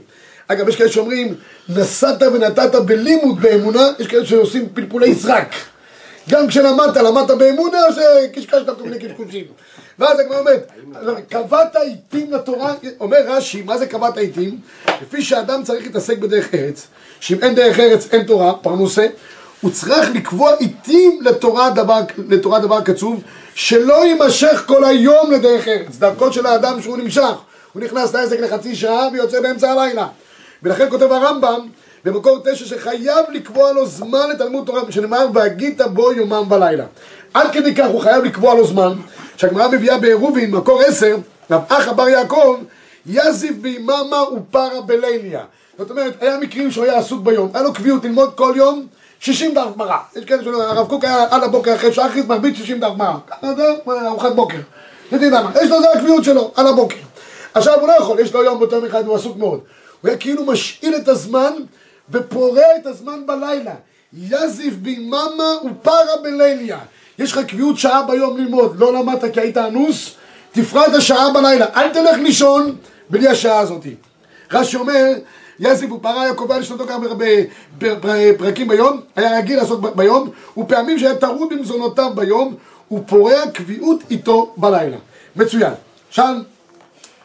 אגב, 0.48 0.68
יש 0.68 0.76
כאלה 0.76 0.88
שאומרים, 0.88 1.34
נסעת 1.68 2.22
ונתת 2.22 2.74
בלימוד 2.74 3.40
באמונה, 3.40 3.90
יש 3.98 4.06
כאלה 4.06 4.26
שעושים 4.26 4.68
פלפולי 4.74 5.14
סרק. 5.14 5.54
גם 6.30 6.48
כשלמדת, 6.48 6.96
למדת 6.96 7.30
באמונה, 7.30 7.78
שקשקשת 7.94 8.66
כל 8.78 8.82
מיני 8.82 8.98
קשקושים. 8.98 9.44
ואז 9.98 10.20
הגמרא 10.20 10.38
אומרת, 10.38 10.72
קבעת 11.28 11.76
עיתים 11.76 12.32
לתורה, 12.32 12.74
אומר 13.00 13.18
רש"י, 13.26 13.62
מה 13.62 13.78
זה 13.78 13.86
קבעת 13.86 14.16
עיתים? 14.16 14.58
לפי 15.02 15.22
שאדם 15.22 15.62
צריך 15.62 15.86
להתעסק 15.86 16.18
בדרך 16.18 16.54
ארץ, 16.54 16.86
שאם 17.20 17.36
אין 17.42 17.54
דרך 17.54 17.80
ארץ 17.80 18.08
אין 18.12 18.22
תורה, 18.22 18.54
פרנוסה, 18.54 19.06
הוא 19.60 19.70
צריך 19.70 20.10
לקבוע 20.14 20.54
עיתים 20.54 21.20
לתורה 21.22 21.70
לתורה 22.28 22.58
דבר 22.58 22.80
קצוב, 22.80 23.22
שלא 23.54 24.06
יימשך 24.06 24.64
כל 24.66 24.84
היום 24.84 25.32
לדרך 25.32 25.68
ארץ. 25.68 25.96
דרכו 25.98 26.32
של 26.32 26.46
האדם 26.46 26.82
שהוא 26.82 26.96
נמשך, 26.96 27.34
הוא 27.72 27.82
נכנס 27.82 28.14
לעסק 28.14 28.40
לחצי 28.40 28.76
שעה 28.76 29.08
ויוצא 29.12 29.40
באמצע 29.40 29.70
הלילה. 29.72 30.06
ולכן 30.62 30.90
כותב 30.90 31.12
הרמב"ם 31.12 31.66
במקור 32.04 32.38
תשע 32.44 32.64
שחייב 32.66 33.26
לקבוע 33.32 33.72
לו 33.72 33.86
זמן 33.86 34.30
לתלמוד 34.30 34.66
תורה, 34.66 34.80
שנאמר 34.90 35.26
והגית 35.34 35.80
בו 35.80 36.12
יומם 36.12 36.52
ולילה. 36.52 36.84
עד 37.34 37.52
כדי 37.52 37.74
כך 37.74 37.86
הוא 37.86 38.00
חייב 38.00 38.24
לקבוע 38.24 38.54
לו 38.54 38.66
זמן, 38.66 38.92
שהגמרא 39.38 39.68
מביאה 39.68 39.98
בעירובין, 39.98 40.50
מקור 40.50 40.80
עשר, 40.80 41.16
רב 41.50 41.62
אחא 41.68 41.92
בר 41.92 42.08
יעקב, 42.08 42.56
יזיב 43.06 43.62
ביממה 43.62 44.22
ופרה 44.22 44.80
בליליה. 44.80 45.44
זאת 45.78 45.90
אומרת, 45.90 46.22
היה 46.22 46.38
מקרים 46.38 46.70
שהוא 46.70 46.84
היה 46.84 46.98
עסוק 46.98 47.22
ביום, 47.22 47.50
היה 47.54 47.62
לו 47.62 47.72
קביעות 47.72 48.04
ללמוד 48.04 48.34
כל 48.34 48.52
יום 48.56 48.86
60 49.20 49.54
דף 49.54 49.66
גמרא. 49.74 49.96
יש 50.16 50.24
כאלה 50.24 50.44
שלא, 50.44 50.62
הרב 50.62 50.88
קוק 50.88 51.04
היה 51.04 51.26
על 51.30 51.44
הבוקר 51.44 51.74
אחרי 51.74 51.92
שחריס 51.92 52.24
מרביץ 52.26 52.56
60 52.56 52.80
דף 52.80 52.88
גמרא. 52.88 53.14
ככה 53.26 53.54
זה, 53.54 53.74
ארוחת 54.06 54.32
בוקר. 54.32 54.58
יודעים 55.12 55.32
למה, 55.32 55.50
יש 55.62 55.70
לו, 55.70 55.80
זה 55.80 55.92
הקביעות 55.92 56.24
שלו, 56.24 56.52
על 56.56 56.66
הבוקר. 56.66 56.96
עכשיו 57.54 57.80
הוא 57.80 57.88
לא 57.88 57.92
יכול, 57.92 58.20
יש 58.20 58.34
לו 58.34 58.44
יום 58.44 58.58
באותו 58.58 58.76
יום 58.76 58.84
אחד, 58.84 59.06
הוא 59.06 59.14
עסוק 59.14 59.36
מאוד. 59.36 59.60
הוא 60.00 60.08
היה 60.08 60.16
כאילו 60.18 60.44
משאיל 60.44 60.96
את 60.96 61.08
הזמן 61.08 61.52
ופורע 62.10 62.76
את 62.80 62.86
הזמן 62.86 63.26
בלילה. 63.26 63.74
יזיף 64.12 64.74
ביממה 64.74 65.54
ופרה 65.64 66.16
בליליה. 66.22 66.78
יש 67.18 67.32
לך 67.32 67.38
קביעות 67.38 67.78
שעה 67.78 68.02
ביום 68.02 68.36
ללמוד, 68.36 68.76
לא 68.78 68.92
למדת 68.92 69.32
כי 69.32 69.40
היית 69.40 69.56
אנוס, 69.56 70.14
תפרע 70.52 70.86
את 70.86 70.94
השעה 70.94 71.32
בלילה. 71.32 71.66
אל 71.76 71.88
תלך 71.88 72.16
לישון 72.22 72.76
בלי 73.10 73.28
השעה 73.28 73.58
הזאת. 73.58 73.86
רש"י 74.52 74.76
אומר, 74.76 75.04
יזיף 75.60 75.92
ופרה 75.92 76.22
היה 76.22 76.34
קובע 76.34 76.58
לשנתו 76.58 76.86
כמה 76.86 77.06
פרקים 78.38 78.68
ביום, 78.68 79.00
היה 79.16 79.38
רגיל 79.38 79.56
לעסוק 79.56 79.80
ביום, 79.80 80.30
ופעמים 80.58 80.98
שהיה 80.98 81.14
טרוד 81.14 81.48
במזונותיו 81.50 82.10
ביום, 82.14 82.54
הוא 82.88 83.00
פורע 83.06 83.50
קביעות 83.54 84.02
איתו 84.10 84.54
בלילה. 84.56 84.96
מצוין. 85.36 85.72
שם 86.10 86.40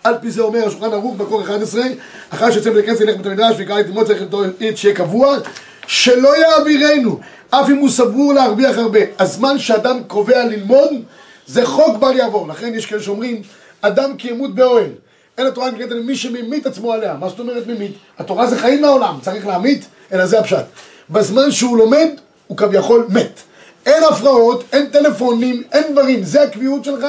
על 0.03 0.15
פי 0.21 0.31
זה 0.31 0.41
אומר 0.41 0.67
השולחן 0.67 0.93
ערוך 0.93 1.15
מקור 1.19 1.41
11, 1.41 1.83
אחר 2.29 2.51
שיוצא 2.51 2.69
מבית 2.69 2.83
הכנסת 2.83 3.01
ילך 3.01 3.17
בית 3.17 3.25
המדרש 3.25 3.55
ויקרא 3.57 3.79
את 3.79 3.85
לימוד 3.85 4.07
צריך 4.07 4.21
לתת 4.21 4.77
שיהיה 4.77 4.95
קבוע, 4.95 5.37
שלא 5.87 6.37
יעבירנו, 6.37 7.19
אף 7.49 7.69
אם 7.69 7.77
הוא 7.77 7.89
סבור 7.89 8.33
להרוויח 8.33 8.77
הרבה. 8.77 8.99
הזמן 9.19 9.59
שאדם 9.59 10.03
קובע 10.07 10.45
ללמוד, 10.45 10.89
זה 11.47 11.65
חוק 11.65 11.97
בל 11.97 12.15
יעבור. 12.15 12.47
לכן 12.47 12.75
יש 12.75 12.85
כאלה 12.85 13.01
שאומרים, 13.01 13.41
אדם 13.81 14.17
כי 14.17 14.29
ימות 14.29 14.55
באוהל. 14.55 14.89
אין 15.37 15.47
התורה 15.47 15.71
נקראת 15.71 15.91
למי 15.91 16.15
שממית 16.15 16.65
עצמו 16.65 16.93
עליה. 16.93 17.13
מה 17.13 17.29
זאת 17.29 17.39
אומרת 17.39 17.67
ממית? 17.67 17.91
התורה 18.19 18.47
זה 18.47 18.57
חיים 18.59 18.81
לעולם, 18.81 19.19
צריך 19.21 19.47
להמית, 19.47 19.85
אלא 20.13 20.25
זה 20.25 20.39
הפשט. 20.39 20.65
בזמן 21.09 21.51
שהוא 21.51 21.77
לומד, 21.77 22.07
הוא 22.47 22.57
כביכול 22.57 23.07
מת. 23.09 23.39
אין 23.85 24.03
הפרעות, 24.03 24.63
אין 24.73 24.85
טלפונים, 24.85 25.63
אין 25.71 25.91
דברים, 25.91 26.23
זה 26.23 26.41
הקביעות 26.41 26.85
שלך. 26.85 27.05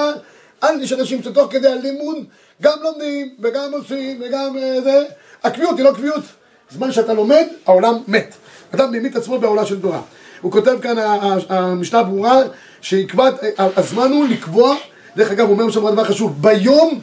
אל 0.64 0.82
יש 0.82 0.92
אנשים 0.92 1.22
שתוך 1.22 1.52
כדי 1.52 1.68
הלימוד 1.68 2.16
גם 2.62 2.78
לומדים 2.82 3.34
וגם 3.40 3.72
עושים 3.72 4.22
וגם 4.24 4.58
אה, 4.58 4.80
זה. 4.80 5.04
הקביעות 5.44 5.76
היא 5.76 5.84
לא 5.84 5.92
קביעות. 5.92 6.22
זמן 6.70 6.92
שאתה 6.92 7.12
לומד, 7.12 7.46
העולם 7.66 7.94
מת. 8.08 8.34
אדם 8.74 8.92
ממית 8.92 9.16
עצמו 9.16 9.38
בעולה 9.38 9.66
של 9.66 9.80
תורה. 9.80 10.00
הוא 10.40 10.52
כותב 10.52 10.76
כאן, 10.82 10.96
המשנה 11.48 12.02
ברורה, 12.02 12.38
שיקבע, 12.80 13.30
הזמן 13.58 14.10
הוא 14.12 14.26
לקבוע, 14.28 14.76
דרך 15.16 15.30
אגב, 15.30 15.46
הוא 15.48 15.52
אומר 15.60 15.70
שם 15.70 15.90
דבר 15.92 16.04
חשוב, 16.04 16.42
ביום 16.42 17.00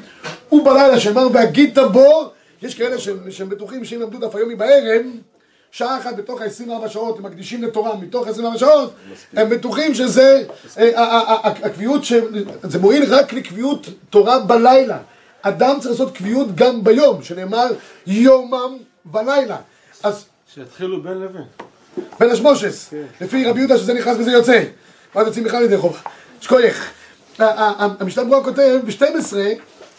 ובלילה, 0.52 1.00
שאמר 1.00 1.28
והגית 1.34 1.78
בו, 1.94 2.30
יש 2.62 2.76
כאלה 2.76 2.98
שהם, 3.00 3.32
שהם 3.32 3.50
בטוחים 3.50 3.86
שאם 3.86 4.02
למדו 4.02 4.28
דף 4.28 4.36
היומי 4.36 4.56
בערב, 4.56 5.02
שעה 5.72 5.98
אחת 6.00 6.16
בתוך 6.16 6.42
ה-24 6.42 6.88
שעות, 6.88 7.18
הם 7.20 7.26
מקדישים 7.26 7.64
לתורה 7.64 7.96
מתוך 7.96 8.28
24 8.28 8.58
שעות, 8.58 8.94
הם 9.34 9.50
בטוחים 9.50 9.94
שזה, 9.94 10.44
אה, 10.78 11.38
הקביעות, 11.44 12.04
ש- 12.06 12.14
זה 12.64 12.80
מועיל 12.80 13.14
רק 13.16 13.34
לקביעות 13.34 13.88
תורה 14.10 14.40
בלילה. 14.40 14.98
אדם 15.42 15.76
צריך 15.80 15.92
לעשות 15.92 16.16
קביעות 16.16 16.56
גם 16.56 16.84
ביום, 16.84 17.24
שנאמר 17.24 17.68
יומם 18.08 18.78
ולילה. 19.14 19.58
אז 20.04 20.26
שיתחילו 20.54 21.04
בין 21.04 21.18
לבין. 21.20 21.44
בין 22.20 22.30
השמושס, 22.30 22.94
לפי 23.22 23.46
רבי 23.46 23.60
יהודה 23.60 23.78
שזה 23.78 23.94
נכנס 23.94 24.18
וזה 24.20 24.32
יוצא. 24.32 24.64
ואז 25.16 25.28
יוצאים 25.28 25.44
בכלל 25.44 25.64
ידי 25.64 25.78
חובה. 25.78 26.00
שכוייך. 26.42 26.92
ברורה 28.18 28.44
כותב 28.44 28.80
ב-12, 28.86 29.34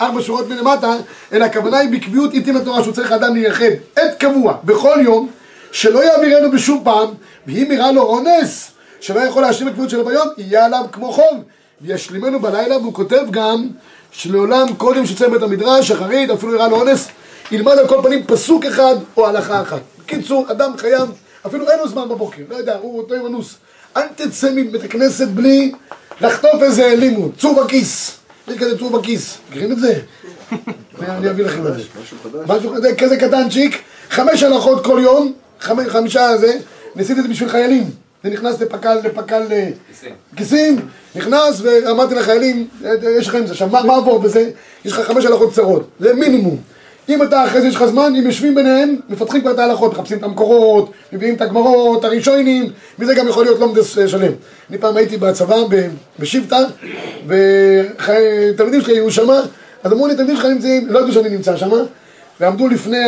ארבע 0.01 0.23
שורות 0.23 0.49
מלמטה, 0.49 0.97
אלא 1.33 1.45
הכוונה 1.45 1.79
היא 1.79 1.91
בקביעות 1.91 2.33
עיתים 2.33 2.57
לתורה 2.57 2.83
שהוא 2.83 2.95
צריך 2.95 3.13
אדם 3.13 3.35
לייחד 3.35 3.65
עת 3.97 4.19
קבוע, 4.19 4.57
בכל 4.65 4.99
יום, 5.03 5.29
שלא 5.73 6.05
יעבירנו 6.05 6.51
בשום 6.51 6.81
פעם, 6.85 7.09
ואם 7.47 7.69
יראה 7.73 7.93
לו 7.93 8.03
אונס, 8.03 8.71
שלא 9.01 9.21
יכול 9.21 9.43
להשלים 9.43 9.69
את 9.69 9.73
הקביעות 9.73 9.91
שלו 9.91 10.05
ביום, 10.05 10.29
יהיה 10.39 10.65
עליו 10.65 10.85
כמו 10.93 11.13
חוב, 11.13 11.43
וישלימנו 11.81 12.41
בלילה, 12.41 12.79
והוא 12.79 12.95
כותב 12.95 13.23
גם, 13.31 13.69
שלעולם 14.13 14.75
קודם 14.77 15.07
שיצא 15.07 15.29
מבית 15.29 15.43
המדרש, 15.43 15.91
אחרית, 15.91 16.31
אפילו 16.31 16.55
יראה 16.55 16.69
לו 16.69 16.77
אונס, 16.77 17.09
ילמד 17.51 17.79
על 17.79 17.89
כל 17.89 18.01
פנים 18.03 18.27
פסוק 18.27 18.65
אחד 18.65 18.95
או 19.17 19.27
הלכה 19.27 19.63
אחת. 19.63 19.81
בקיצור, 19.99 20.47
אדם 20.51 20.77
חייב, 20.77 21.09
אפילו 21.47 21.71
אין 21.71 21.79
לו 21.79 21.89
זמן 21.89 22.09
בבוקר, 22.09 22.43
לא 22.51 22.57
יודע, 22.57 22.77
הוא 22.77 22.99
אותו 22.99 23.15
אנוס. 23.27 23.55
אל 23.97 24.09
תצא 24.17 24.51
מבית 24.55 24.85
הכנסת 24.85 25.29
בלי 25.29 25.73
לחטוף 26.21 26.63
איזה 26.63 26.95
לימוד, 26.97 27.33
צור 27.39 27.65
בכיס. 27.65 28.19
יש 28.49 28.59
כזה 28.59 28.79
צור 28.79 28.91
בכיס, 28.91 29.39
מכירים 29.51 29.73
את 29.73 29.79
זה? 29.79 30.01
אני 31.09 31.31
אביא 31.31 31.45
לכם 31.45 31.67
את 31.67 31.75
זה. 31.75 31.83
משהו 32.03 32.17
חדש. 32.23 32.49
משהו 32.49 32.75
כזה, 32.99 33.17
קטנצ'יק, 33.17 33.83
חמש 34.11 34.43
הלכות 34.43 34.85
כל 34.85 35.01
יום, 35.03 35.33
חמישה 35.61 36.37
זה, 36.37 36.59
ניסיתי 36.95 37.21
את 37.21 37.25
זה 37.25 37.31
בשביל 37.31 37.49
חיילים. 37.49 37.91
זה 38.25 38.31
נכנס 38.31 38.61
לפק"ל, 38.61 38.99
לפק"ל 39.05 39.43
אה, 39.53 39.69
כיסים, 40.37 40.77
נכנס 41.15 41.61
ואמרתי 41.63 42.15
לחיילים, 42.15 42.69
אה, 42.85 42.91
יש 43.19 43.29
לכם 43.29 43.47
זה, 43.47 43.53
עכשיו 43.53 43.69
מה 43.69 43.83
מה 43.83 43.97
עבור 43.97 44.19
בזה? 44.19 44.51
יש 44.85 44.93
לך 44.93 45.01
חמש 45.01 45.25
הלכות 45.25 45.53
קצרות, 45.53 45.89
זה 46.01 46.15
מינימום. 46.15 46.57
אם 47.09 47.23
אתה 47.23 47.45
אחרי 47.45 47.61
זה 47.61 47.69
יש 47.69 47.75
לך 47.75 47.85
זמן, 47.85 48.13
אם 48.19 48.27
יושבים 48.27 48.55
ביניהם, 48.55 48.97
מפתחים 49.09 49.41
כבר 49.41 49.51
את 49.51 49.59
ההלכות, 49.59 49.93
מחפשים 49.93 50.19
את 50.19 50.23
המקורות, 50.23 50.91
מביאים 51.13 51.35
את 51.35 51.41
הגמרות, 51.41 52.05
הראשונים, 52.05 52.71
וזה 52.99 53.15
גם 53.15 53.29
יכול 53.29 53.45
להיות 53.45 53.61
לומדס 53.61 53.99
אה, 53.99 54.09
שלם. 54.09 54.33
אני 54.71 54.79
פעם 54.79 54.97
הייתי 54.97 55.17
בצבא 55.17 55.57
בשבטה, 56.19 56.59
ותלמידים 57.27 58.81
שלי 58.81 58.95
היו 58.95 59.11
שמה, 59.11 59.41
אז 59.83 59.93
אמרו 59.93 60.07
לי, 60.07 60.15
תלמידים 60.15 60.37
שלך 60.37 60.47
נמצאים, 60.47 60.87
לא 60.89 60.99
ידעו 60.99 61.13
שאני 61.13 61.29
נמצא 61.29 61.57
שמה, 61.57 61.77
ועמדו 62.41 62.69
לפני 62.69 63.05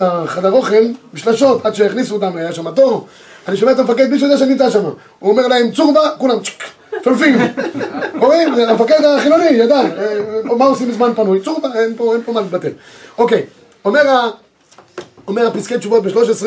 החדר 0.00 0.52
אוכל 0.52 0.82
בשלשות, 1.14 1.66
עד 1.66 1.74
שהכניסו 1.74 2.14
אותם, 2.14 2.36
היה 2.36 2.52
שם 2.52 2.70
תור. 2.70 3.06
אני 3.48 3.56
שומע 3.56 3.72
את 3.72 3.78
המפקד, 3.78 4.10
מישהו 4.10 4.26
יודע 4.26 4.38
שאני 4.38 4.50
נמצא 4.50 4.70
שם. 4.70 4.84
הוא 5.18 5.30
אומר 5.30 5.48
להם, 5.48 5.70
צור 5.72 5.92
בה, 5.94 6.00
כולם 6.18 6.38
צ'ק, 6.42 6.62
שולפים. 7.04 7.38
רואים, 8.20 8.54
המפקד 8.54 9.04
החילוני, 9.04 9.44
ידע, 9.44 9.80
אה, 9.80 9.84
מה 10.56 10.64
עושים 10.64 10.88
בזמן 10.88 11.12
פנוי? 11.16 11.40
צור 11.40 11.60
בה, 11.62 11.68
אין 11.80 11.94
פה, 11.96 12.32
מה 12.32 12.40
להתבטל. 12.40 12.68
אוקיי, 13.18 13.42
אומר 15.28 15.46
הפסקי 15.46 15.78
תשובות 15.78 16.02
ב-13, 16.02 16.46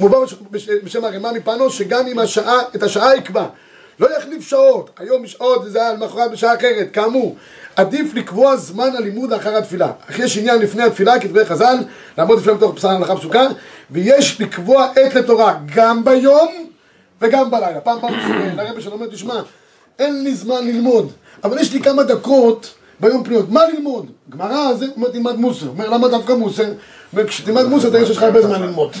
מובא 0.00 0.18
בש- 0.24 0.34
בש- 0.50 0.68
בשם 0.84 1.04
הרמ"א 1.04 1.30
מפנו, 1.32 1.70
שגם 1.70 2.06
אם 2.06 2.18
השעה, 2.18 2.58
את 2.76 2.82
השעה 2.82 3.16
יקבע 3.16 3.46
לא 4.00 4.16
יחליף 4.18 4.48
שעות, 4.48 4.90
היום 4.98 5.26
שעות 5.26 5.62
זה 5.66 5.82
היה 5.82 5.92
למחרת 5.92 6.30
בשעה 6.30 6.54
אחרת, 6.54 6.88
כאמור, 6.92 7.36
עדיף 7.76 8.14
לקבוע 8.14 8.56
זמן 8.56 8.96
הלימוד 8.96 9.32
אחר 9.32 9.56
התפילה. 9.56 9.92
אך 10.10 10.18
יש 10.18 10.38
עניין 10.38 10.58
לפני 10.58 10.82
התפילה, 10.82 11.20
כדברי 11.20 11.44
חז"ל, 11.44 11.76
לעמוד 12.18 12.38
לפני 12.38 12.52
מתוך 12.52 12.74
בשר 12.74 12.88
הלכה 12.88 13.16
פסוקה, 13.16 13.46
ויש 13.90 14.40
לקבוע 14.40 14.84
עת 14.96 15.14
לתורה 15.14 15.58
גם 15.74 16.04
ביום 16.04 16.48
וגם 17.20 17.50
בלילה. 17.50 17.80
פעם 17.80 18.00
פעם 18.00 18.14
לרבי 18.56 18.82
שלו 18.82 18.92
אומר, 18.92 19.06
תשמע, 19.06 19.42
אין 19.98 20.24
לי 20.24 20.34
זמן 20.34 20.66
ללמוד, 20.66 21.12
אבל 21.44 21.58
יש 21.58 21.72
לי 21.72 21.82
כמה 21.82 22.02
דקות 22.02 22.74
ביום 23.00 23.24
פניות, 23.24 23.48
מה 23.48 23.60
ללמוד? 23.68 24.06
גמרא, 24.30 24.74
זה, 24.74 24.86
אומר, 24.96 25.08
תלמד 25.08 25.36
מוסר. 25.36 25.68
אומר, 25.68 25.88
למה 25.88 26.08
דווקא 26.08 26.32
מוסר? 26.32 26.72
וכשתלמד 27.14 27.64
מוסר 27.64 27.90
תראה 27.90 28.06
שיש 28.06 28.16
לך 28.16 28.22
הרבה 28.22 28.42
זמן 28.42 28.62
ללמוד. 28.62 28.92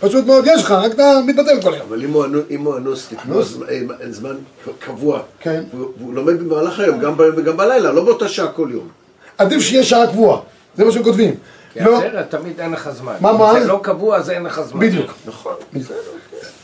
פשוט 0.00 0.26
מאוד 0.26 0.44
יש 0.46 0.62
לך, 0.62 0.70
רק 0.70 0.92
אתה 0.92 1.20
מתבטל 1.26 1.62
כל 1.62 1.74
היום. 1.74 1.86
אבל 1.88 2.04
אם 2.04 2.12
הוא 2.12 2.24
אנו- 2.24 2.40
אם 2.50 2.60
הוא 2.64 2.76
אנוס, 2.76 3.08
זמן- 3.54 3.66
אה, 3.68 3.80
זמן 4.10 4.36
קבוע, 4.78 5.20
כן. 5.40 5.62
והוא 5.74 5.90
והוא 5.98 6.14
לומד 6.14 6.38
במהלך 6.40 6.80
היום, 6.80 7.00
גם 7.00 7.16
ביום 7.16 7.34
וגם 7.36 7.56
בלילה, 7.56 7.92
לא 7.92 8.04
באותה 8.04 8.28
שעה 8.28 8.52
כל 8.52 8.68
יום. 8.72 8.88
עדיף 9.38 9.62
שיהיה 9.62 9.84
שעה 9.84 10.06
קבועה, 10.06 10.40
זה 10.76 10.84
מה 10.84 10.92
שהם 10.92 11.02
כותבים. 11.02 11.34
כי 11.72 11.80
לא, 11.80 11.98
אחרת 11.98 12.30
תמיד 12.30 12.60
אין 12.60 12.72
לך 12.72 12.90
זמן. 12.90 13.14
מה, 13.20 13.30
אם 13.30 13.38
מה? 13.38 13.60
זה 13.60 13.66
לא 13.66 13.80
קבוע, 13.82 14.16
אז 14.16 14.30
אין 14.30 14.42
לך 14.42 14.60
זמן. 14.60 14.80
בדיוק. 14.80 15.12
נכון. 15.26 15.54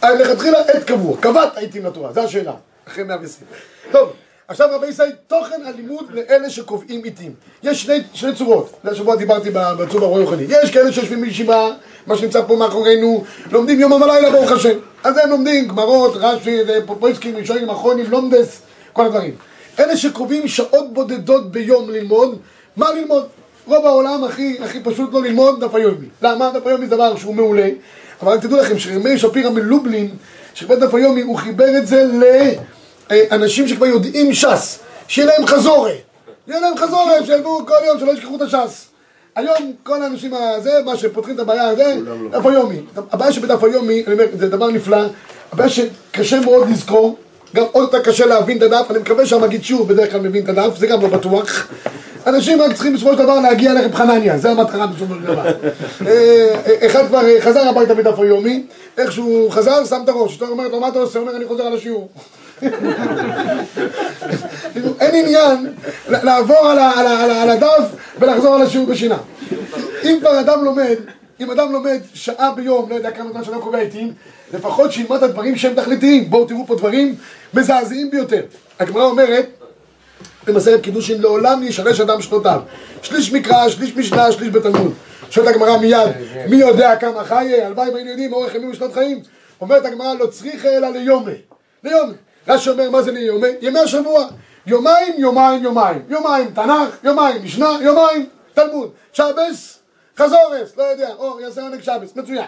אה, 0.04 0.14
לכתחילה 0.14 0.58
עת 0.60 0.84
קבוע, 0.84 1.16
קבעת 1.20 1.56
עיתים 1.56 1.84
לתורה, 1.86 2.12
זו 2.12 2.20
השאלה, 2.20 2.52
אחרי 2.88 3.04
120. 3.04 3.46
טוב, 3.92 4.12
עכשיו 4.50 4.68
רבי 4.72 4.86
ישראל, 4.86 5.10
תוכן 5.26 5.60
הלימוד 5.64 6.04
לאלה 6.14 6.50
שקובעים 6.50 7.04
עיתים. 7.04 7.32
יש 7.62 7.82
שני, 7.82 7.98
שני 8.14 8.34
צורות, 8.34 8.72
זה 8.84 8.90
השבוע 8.90 9.16
דיברתי 9.16 9.50
ב- 9.50 9.72
בצור 9.78 10.04
הרועי 10.04 10.24
רוחני. 10.24 10.42
יש 10.48 10.70
כאלה 10.70 10.92
שיושבים 10.92 11.20
בישיבה, 11.20 11.70
מה 12.06 12.16
שנמצא 12.16 12.42
פה 12.46 12.56
מאחורינו, 12.56 13.24
לומדים 13.52 13.80
יומם 13.80 14.02
ולילה 14.02 14.30
ברוך 14.30 14.52
השם. 14.52 14.78
אז 15.04 15.18
הם 15.18 15.30
לומדים 15.30 15.68
גמרות, 15.68 16.12
רש"י, 16.16 16.58
פופויסקים, 16.86 17.36
ראשונים, 17.36 17.70
אחרונים, 17.70 18.06
לומדס, 18.10 18.62
כל 18.92 19.06
הדברים. 19.06 19.34
אלה 19.78 19.96
שקובעים 19.96 20.48
שעות 20.48 20.94
בודדות 20.94 21.50
ביום 21.50 21.90
ללמוד, 21.90 22.38
מה 22.76 22.92
ללמוד? 22.92 23.26
רוב 23.66 23.86
העולם 23.86 24.24
הכי, 24.24 24.58
הכי 24.64 24.80
פשוט 24.80 25.12
לא 25.12 25.22
ללמוד 25.22 25.64
דף 25.64 25.74
היומי. 25.74 26.06
למה? 26.22 26.50
דף 26.54 26.66
היומי 26.66 26.86
זה 26.86 26.96
דבר 26.96 27.16
שהוא 27.16 27.34
מעולה, 27.34 27.68
אבל 28.22 28.32
רק 28.32 28.42
תדעו 28.42 28.58
לכם 28.58 28.78
שמאיר 28.78 29.18
שפירא 29.18 29.50
מלובלין, 29.50 30.10
שכבד 30.54 30.84
דף 30.84 30.94
היומי, 30.94 31.20
הוא 31.20 31.38
חיבר 31.38 31.76
את 31.78 31.86
זה 31.86 32.04
לאנשים 33.10 33.68
שכבר 33.68 33.86
יודעים 33.86 34.34
ש"ס, 34.34 34.78
שיהיה 35.08 35.28
להם 35.28 35.46
חזורה. 35.46 35.92
יהיה 36.48 36.60
להם 36.60 36.76
חזורה, 36.76 37.26
שילבו 37.26 37.66
כל 37.66 37.74
יום, 37.86 37.98
שלא 37.98 38.12
ישכחו 38.12 38.36
את 38.36 38.42
הש"ס. 38.42 38.86
היום 39.36 39.72
כל 39.82 40.02
האנשים 40.02 40.34
הזה, 40.34 40.70
מה 40.84 40.96
שפותחים 40.96 41.34
את 41.34 41.40
הבעיה 41.40 41.68
הזה, 41.68 41.94
דף 42.30 42.46
היומי. 42.46 42.80
הבעיה 43.12 43.32
שבדף 43.32 43.64
היומי, 43.64 44.02
אני 44.06 44.12
אומר, 44.12 44.24
זה 44.38 44.48
דבר 44.48 44.70
נפלא, 44.70 45.02
הבעיה 45.52 45.70
שקשה 45.70 46.40
מאוד 46.40 46.68
לזכור, 46.70 47.16
גם 47.54 47.64
עוד 47.72 47.82
יותר 47.82 48.10
קשה 48.10 48.26
להבין 48.26 48.58
את 48.58 48.62
הדף, 48.62 48.86
אני 48.90 48.98
מקווה 48.98 49.26
שהמגיד 49.26 49.64
שיעור 49.64 49.86
בדרך 49.86 50.12
כלל 50.12 50.20
מבין 50.20 50.44
את 50.44 50.48
הדף, 50.48 50.78
זה 50.78 50.86
גם 50.86 51.02
לא 51.02 51.08
בטוח. 51.08 51.68
אנשים 52.26 52.62
רק 52.62 52.72
צריכים 52.72 52.94
בסופו 52.94 53.12
של 53.12 53.18
דבר 53.18 53.40
להגיע 53.40 53.74
לרב 53.74 53.94
חנניה, 53.94 54.38
זה 54.38 54.50
המטרה 54.50 54.86
בסופו 54.86 55.14
של 55.14 55.22
דבר. 55.22 55.46
אה, 56.06 56.86
אחד 56.86 57.06
כבר 57.06 57.26
אה, 57.26 57.40
חזר 57.40 57.68
הביתה 57.68 57.94
בדף 57.94 58.18
היומי, 58.18 58.66
איך 58.98 59.12
שהוא 59.12 59.50
חזר, 59.50 59.84
שם 59.84 60.00
את 60.04 60.08
הראש, 60.08 60.32
אשתו 60.32 60.48
אומרת 60.48 60.70
לו, 60.70 60.80
מה 60.80 60.88
אתה 60.88 60.98
עושה? 60.98 61.18
הוא 61.18 61.28
אומר, 61.28 61.36
אני 61.36 61.46
חוזר 61.46 61.62
על 61.62 61.76
השיעור. 61.76 62.08
אין 65.00 65.14
עניין 65.14 65.72
לעבור 66.08 66.68
על 66.68 67.50
הדף 67.50 67.84
ולחזור 68.18 68.54
על 68.54 68.62
השיעור 68.62 68.86
בשינה. 68.86 69.18
אם 70.04 70.16
כבר 70.20 70.40
אדם 70.40 70.64
לומד, 70.64 70.96
אם 71.40 71.50
אדם 71.50 71.72
לומד 71.72 72.00
שעה 72.14 72.52
ביום, 72.52 72.90
לא 72.90 72.94
יודע 72.94 73.10
כמה 73.10 73.30
זמן 73.30 73.44
שלא 73.44 73.58
קובע 73.58 73.78
עיתים, 73.78 74.12
לפחות 74.54 74.92
שילמד 74.92 75.16
את 75.16 75.22
הדברים 75.22 75.56
שהם 75.56 75.74
תכליתיים. 75.74 76.30
בואו 76.30 76.44
תראו 76.44 76.66
פה 76.66 76.74
דברים 76.74 77.14
מזעזעים 77.54 78.10
ביותר. 78.10 78.42
הגמרא 78.80 79.04
אומרת, 79.04 79.46
במסכת 80.46 80.80
קידושין, 80.82 81.22
לעולם 81.22 81.62
ישרש 81.62 82.00
אדם 82.00 82.22
שנותיו. 82.22 82.60
שליש 83.02 83.32
מקרא, 83.32 83.68
שליש 83.68 83.96
משנה, 83.96 84.32
שליש 84.32 84.48
בתלמוד. 84.48 84.94
שואלת 85.30 85.48
הגמרא 85.48 85.78
מיד, 85.78 86.08
מי 86.48 86.56
יודע 86.56 86.96
כמה 86.96 87.24
חיי, 87.24 87.62
הלוואי 87.62 87.90
והיינו 87.90 88.10
יודעים 88.10 88.32
אורך 88.32 88.54
ימים 88.54 88.70
ושנות 88.70 88.92
חיים. 88.92 89.20
אומרת 89.60 89.84
הגמרא, 89.84 90.14
לא 90.14 90.26
צריך 90.26 90.66
אלא 90.66 90.88
ליומי. 90.88 91.32
ליומי. 91.84 92.12
רש"י 92.48 92.70
אומר, 92.70 92.90
מה 92.90 93.02
זה 93.02 93.12
ליומי? 93.12 93.48
ימי 93.60 93.78
השבוע. 93.78 94.26
יומיים, 94.66 95.14
יומיים, 95.18 95.64
יומיים. 95.64 96.02
יומיים 96.08 96.50
תנ"ך, 96.50 96.96
יומיים 97.04 97.44
משנה, 97.44 97.78
יומיים 97.82 98.26
תלמוד. 98.54 98.90
שבס, 99.12 99.78
חזורס, 100.18 100.76
לא 100.76 100.82
יודע, 100.82 101.08
אור, 101.18 101.40
יעשה 101.40 101.62
עונג 101.62 101.82
שבס, 101.82 102.16
מצוין. 102.16 102.44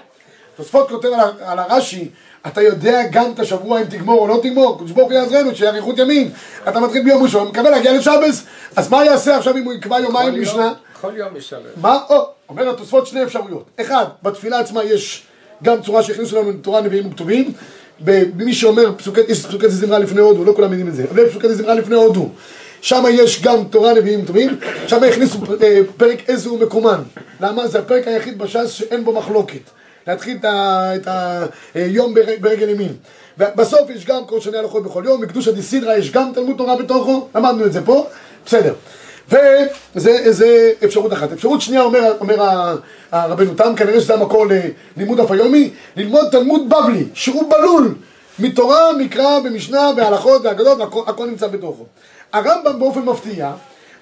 תוספות 0.56 0.88
כותב 0.88 1.08
על, 1.44 1.58
הרש"י, 1.58 2.10
אתה 2.46 2.62
יודע 2.62 3.02
גם 3.12 3.32
את 3.34 3.40
השבוע 3.40 3.80
אם 3.80 3.84
תגמור 3.84 4.18
או 4.18 4.26
לא 4.26 4.40
תגמור, 4.42 4.78
קדוש 4.78 4.90
ברוך 4.90 5.10
הוא 5.10 5.18
יעזרנו, 5.18 5.54
שיהיה 5.54 5.70
אריכות 5.70 5.98
ימים. 5.98 6.30
אתה 6.68 6.80
מתחיל 6.80 7.02
ביום 7.02 7.22
ראשון, 7.22 7.48
מקווה 7.48 7.70
להגיע 7.70 7.92
לשבס, 7.92 8.44
אז 8.76 8.90
מה 8.90 9.04
יעשה 9.04 9.36
עכשיו 9.36 9.56
אם 9.56 9.64
הוא 9.64 9.72
יקבע 9.72 10.00
יומיים 10.00 10.42
משנה? 10.42 10.72
כל 11.00 11.12
יום 11.16 11.36
ישלם. 11.36 11.60
מה? 11.76 11.98
או, 12.10 12.28
אומר 12.48 12.70
התוספות 12.70 13.06
שני 13.06 13.22
אפשרויות. 13.22 13.64
אחד, 13.80 14.04
בתפילה 14.22 14.58
עצמה 14.58 14.84
יש 14.84 15.26
גם 15.62 15.82
צורה 15.82 16.02
שהכניסו 16.02 16.42
לנו 16.42 16.52
תורה 16.52 16.80
נביאים 16.80 17.06
וכתובים. 17.06 17.52
במי 18.04 18.54
שאומר, 18.54 18.92
פסוקי, 18.96 19.20
יש 19.28 19.46
פסוקי 19.46 19.68
זמרה 19.68 19.98
לפני 19.98 20.20
הודו, 20.20 20.44
לא 20.44 20.52
כולם 20.56 20.68
יודעים 20.72 20.88
את 20.88 20.94
זה, 20.94 21.04
אבל 21.10 21.22
יש 21.24 21.30
פסוקי 21.30 21.54
זמרה 21.54 21.74
לפני 21.74 21.94
הודו. 21.96 22.28
שם 22.80 23.04
יש 23.10 23.42
גם 23.42 23.64
תורה 23.70 23.94
נביאים 23.94 24.20
וכתובים, 24.20 24.56
שם 24.86 25.02
הכניסו 25.02 25.38
אה, 25.62 25.80
פרק 25.96 26.18
איזה 26.28 26.48
הוא 26.48 26.58
מקומן. 26.60 27.02
למה? 27.40 27.68
זה 27.68 27.78
הפרק 27.78 28.08
היחיד 28.08 28.38
בש"ס 28.38 28.70
שאין 28.70 29.04
בו 29.04 29.12
מחלוקת. 29.12 29.60
להתחיל 30.06 30.36
את 30.44 31.08
היום 31.74 32.14
בר- 32.14 32.36
ברגל 32.40 32.68
ימין. 32.68 32.92
ובסוף 33.38 33.90
יש 33.94 34.06
גם 34.06 34.24
כל 34.26 34.40
שני 34.40 34.58
הלכות 34.58 34.82
בכל 34.84 35.02
יום, 35.06 35.22
מקדושא 35.22 35.50
דיסידרא 35.50 35.94
יש 35.94 36.10
גם 36.10 36.30
תלמוד 36.34 36.56
תורה 36.56 36.76
בתוכו, 36.76 37.28
למדנו 37.34 37.66
את 37.66 37.72
זה 37.72 37.80
פה, 37.84 38.06
בסדר. 38.46 38.74
וזה 39.28 40.32
זה 40.32 40.72
אפשרות 40.84 41.12
אחת. 41.12 41.32
אפשרות 41.32 41.60
שנייה 41.60 41.82
אומר, 41.82 42.12
אומר 42.20 42.36
הרבנו 43.12 43.54
תם, 43.54 43.72
כנראה 43.76 44.00
שזה 44.00 44.14
המקור 44.14 44.46
ללימוד 44.96 45.20
דף 45.20 45.30
היומי, 45.30 45.70
ללמוד 45.96 46.28
תלמוד 46.30 46.68
בבלי, 46.68 47.04
שהוא 47.14 47.50
בלול, 47.50 47.94
מתורה, 48.38 48.92
מקרא, 48.92 49.40
במשנה, 49.40 49.92
בהלכות, 49.96 50.42
והגדות, 50.44 50.80
הכל, 50.80 51.02
הכל 51.06 51.26
נמצא 51.26 51.46
בתוכו. 51.46 51.84
הרמב"ם 52.32 52.78
באופן 52.78 53.00
מפתיע, 53.00 53.52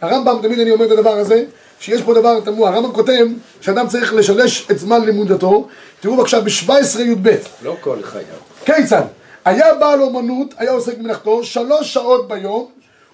הרמב"ם, 0.00 0.38
תמיד 0.42 0.58
אני 0.58 0.70
אומר 0.70 0.86
את 0.86 0.90
הדבר 0.90 1.12
הזה, 1.12 1.44
שיש 1.80 2.02
פה 2.02 2.14
דבר 2.14 2.40
תמוה, 2.40 2.70
הרמב"ם 2.70 2.92
כותב 2.92 3.26
שאדם 3.60 3.88
צריך 3.88 4.14
לשלש 4.14 4.66
את 4.70 4.78
זמן 4.78 5.04
לימודתו, 5.04 5.68
תראו 6.00 6.16
בבקשה 6.16 6.40
ב-17 6.40 7.00
י"ב, 7.00 7.28
לא 7.62 7.76
כל 7.80 7.96
חייו. 8.02 8.24
כיצד? 8.64 9.02
היה 9.44 9.74
בעל 9.74 10.02
אומנות, 10.02 10.54
היה 10.58 10.70
עוסק 10.70 10.98
במלאכתו, 10.98 11.44
שלוש 11.44 11.94
שעות 11.94 12.28
ביום, 12.28 12.66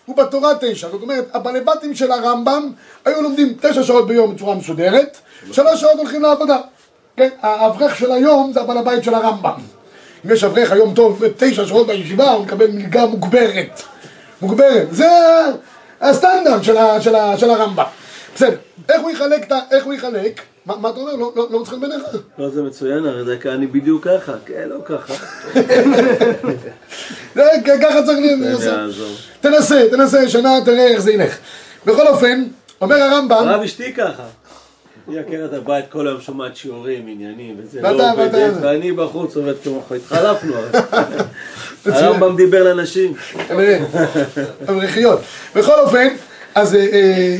ובתורה 0.08 0.52
תשע. 0.60 0.88
זאת 0.90 1.02
אומרת, 1.02 1.24
הבעלי 1.34 1.60
בתים 1.60 1.94
של 1.94 2.12
הרמב"ם 2.12 2.72
היו 3.04 3.22
לומדים 3.22 3.54
תשע 3.60 3.82
שעות 3.82 4.06
ביום 4.06 4.34
בצורה 4.34 4.54
מסודרת, 4.54 5.18
שלוש 5.52 5.80
שעות 5.80 5.98
הולכים 5.98 6.22
לעבודה. 6.22 6.58
כן, 7.16 7.28
האברך 7.42 7.96
של 7.96 8.12
היום 8.12 8.52
זה 8.54 8.60
הבעל 8.60 8.78
הבית 8.78 9.04
של 9.04 9.14
הרמב"ם. 9.14 9.54
אם 10.24 10.30
יש 10.30 10.44
אברך 10.44 10.72
היום 10.72 10.94
טוב, 10.94 11.22
תשע 11.36 11.66
שעות 11.66 11.86
בישיבה, 11.86 12.30
הוא 12.30 12.44
מקבל 12.44 12.70
מלגה 12.70 13.06
מוגברת. 13.06 13.82
מוגברת. 14.42 14.88
זה 14.90 15.08
הסטנדרט 16.00 16.62
של, 16.62 16.76
ה, 16.76 17.00
של, 17.00 17.14
ה, 17.14 17.38
של 17.38 17.50
הרמב"ם. 17.50 17.84
בסדר. 18.34 18.56
איך 18.88 19.02
הוא 19.02 19.10
יחלק 19.10 19.46
את 19.46 19.52
ה... 19.52 19.58
איך 19.70 19.84
הוא 19.84 19.94
יחלק? 19.94 20.40
מה, 20.66 20.76
מה 20.76 20.88
אתה 20.88 21.00
אומר? 21.00 21.16
לא, 21.16 21.32
לא, 21.36 21.46
לא 21.50 21.60
מצחיק 21.60 21.78
בעיניך? 21.78 22.02
לא, 22.38 22.50
זה 22.50 22.62
מצוין, 22.62 23.06
הרי 23.06 23.36
דקה, 23.36 23.52
אני 23.52 23.66
בדיוק 23.66 24.08
ככה. 24.08 24.32
כן, 24.46 24.68
לא 24.68 24.76
ככה. 24.84 25.14
זה, 27.34 27.42
ככה 27.82 28.02
צריך 28.02 28.18
להיות. 28.18 28.60
תנסה, 29.40 29.82
תנסה, 29.90 30.28
שנה 30.28 30.50
תראה 30.64 30.86
איך 30.86 31.00
זה 31.00 31.12
ילך. 31.12 31.36
בכל 31.86 32.06
אופן, 32.06 32.44
אומר 32.80 32.96
הרמב"ם, 32.96 33.48
הרב 33.48 33.62
אשתי 33.62 33.92
ככה. 33.92 34.22
היא 35.08 35.20
עקרת 35.20 35.52
הבית 35.52 35.84
כל 35.90 36.08
היום 36.08 36.20
שומעת 36.20 36.56
שיעורים, 36.56 37.06
עניינים, 37.08 37.56
וזה 37.58 37.82
לא 37.82 38.02
ואתה- 38.16 38.38
ואני 38.60 38.92
בחוץ 38.92 39.36
עובד 39.36 39.54
כמוך, 39.64 39.92
התחלפנו 39.92 40.54
הרי. 40.56 40.68
הרמב"ם 41.86 42.36
דיבר 42.36 42.74
לנשים. 42.74 43.14
כנראה, 43.48 43.78
אברכיות. 44.68 45.20
בכל 45.54 45.80
אופן, 45.80 46.08
אז... 46.54 46.74
אה, 46.74 46.80
אה, 46.92 47.36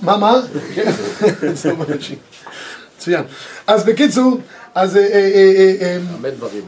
מה, 0.00 0.16
מה? 0.16 0.34
כן, 0.74 0.90
סוף 1.62 1.90
אנשים. 1.90 2.16
מצוין. 2.96 3.22
אז 3.66 3.84
בקיצור, 3.84 4.40
אז... 4.74 4.96
אה, 4.96 5.02
אה, 5.02 5.08
אה, 5.12 5.74
אה, 5.82 5.98
הרבה 6.12 6.30
דברים. 6.30 6.62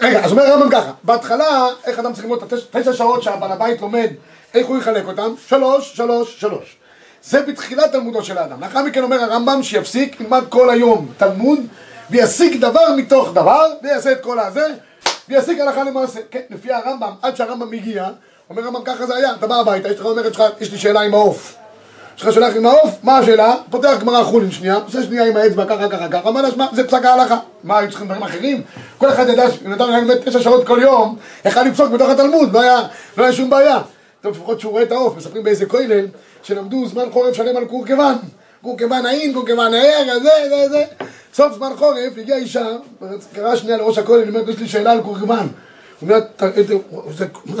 רגע, 0.00 0.24
אז 0.24 0.30
אומר 0.32 0.42
הרמב"ם 0.42 0.70
ככה, 0.70 0.90
בהתחלה, 1.04 1.66
איך 1.84 1.98
אדם 1.98 2.12
צריך 2.12 2.24
ללמוד 2.24 2.42
את 2.42 2.52
התש- 2.52 2.66
תשע 2.80 2.92
שעות 2.92 3.22
שהבעל 3.22 3.52
הבית 3.52 3.80
לומד, 3.80 4.08
איך 4.54 4.66
הוא 4.66 4.78
יחלק 4.78 5.04
אותם? 5.06 5.34
שלוש, 5.46 5.96
שלוש, 5.96 6.40
שלוש. 6.40 6.76
זה 7.24 7.42
בתחילת 7.42 7.92
תלמודו 7.92 8.22
של 8.24 8.38
האדם. 8.38 8.60
לאחר 8.60 8.82
מכן 8.82 9.02
אומר 9.02 9.22
הרמב"ם 9.22 9.62
שיפסיק, 9.62 10.20
ילמד 10.20 10.44
כל 10.48 10.70
היום 10.70 11.08
תלמוד, 11.16 11.58
ויסיק 12.10 12.60
דבר 12.60 12.92
מתוך 12.96 13.28
דבר, 13.34 13.66
ויעשה 13.82 14.12
את 14.12 14.20
כל 14.20 14.38
הזה, 14.38 14.66
ויסיק 15.28 15.60
הלכה 15.60 15.84
למעשה. 15.84 16.20
כן, 16.30 16.40
לפי 16.50 16.72
הרמב"ם, 16.72 17.12
עד 17.22 17.36
שהרמב"ם 17.36 17.72
הגיע, 17.72 18.08
אומר 18.50 18.62
הרמב"ם 18.64 18.84
ככה 18.84 19.06
זה 19.06 19.16
היה, 19.16 19.32
אתה 19.34 19.46
בא 19.46 19.54
הביתה, 19.56 19.88
יש 19.88 20.00
לך 20.00 20.06
אומרת 20.06 20.34
שלך, 20.34 20.44
יש 20.60 20.72
לי 20.72 20.78
שאלה 20.78 21.00
עם 21.00 21.14
העוף. 21.14 21.54
שלך 22.20 22.32
שולח 22.32 22.56
עם 22.56 22.66
העוף, 22.66 22.90
מה 23.02 23.18
השאלה? 23.18 23.54
פותח 23.70 23.96
גמרא 24.00 24.22
חולין 24.24 24.50
שנייה, 24.50 24.74
עושה 24.74 25.02
שנייה 25.02 25.24
עם 25.26 25.36
האצבע 25.36 25.64
ככה 25.68 25.88
ככה 25.88 26.08
ככה, 26.08 26.28
אומר 26.28 26.42
לה, 26.42 26.50
שמע, 26.50 26.66
זה 26.72 26.86
פסק 26.86 27.04
ההלכה. 27.04 27.38
מה, 27.64 27.78
היו 27.78 27.88
צריכים 27.90 28.06
דברים 28.06 28.22
אחרים? 28.22 28.62
כל 28.98 29.08
אחד 29.08 29.28
ידע 29.28 29.50
שנתן 29.50 29.84
היה 29.92 30.00
באמת 30.00 30.28
תשע 30.28 30.40
שעות 30.40 30.66
כל 30.66 30.78
יום, 30.82 31.16
יכל 31.44 31.62
לפסוק 31.62 31.90
בתוך 31.90 32.08
התלמוד, 32.10 32.52
לא 32.52 32.60
היה, 32.60 32.82
לא 33.18 33.22
היה 33.22 33.32
שום 33.32 33.50
בעיה. 33.50 33.78
טוב, 34.20 34.32
לפחות 34.36 34.60
שהוא 34.60 34.72
רואה 34.72 34.82
את 34.82 34.92
העוף, 34.92 35.16
מספרים 35.16 35.44
באיזה 35.44 35.66
כולל, 35.66 36.06
שלמדו 36.42 36.86
זמן 36.88 37.04
חורף 37.12 37.34
שלם 37.34 37.56
על 37.56 37.64
קורקוון. 37.64 38.14
קורקוון 38.62 39.06
העין, 39.06 39.32
קורקוון 39.34 39.74
הער, 39.74 40.18
זה, 40.22 40.28
זה, 40.48 40.68
זה. 40.70 40.84
סוף 41.34 41.52
זמן 41.56 41.70
חורף, 41.78 42.12
הגיעה 42.18 42.38
אישה, 42.38 42.66
קראה 43.34 43.56
שנייה 43.56 43.76
לראש 43.76 43.98
הכולל, 43.98 44.28
אומרת, 44.28 44.48
יש 44.48 44.58
לי 44.58 44.68
שאלה 44.68 44.92
על 44.92 45.00
קורקוון. 45.02 45.38
הוא 45.38 45.38
אומר, 45.38 45.46
"ת- 45.46 45.48
את- 45.48 45.69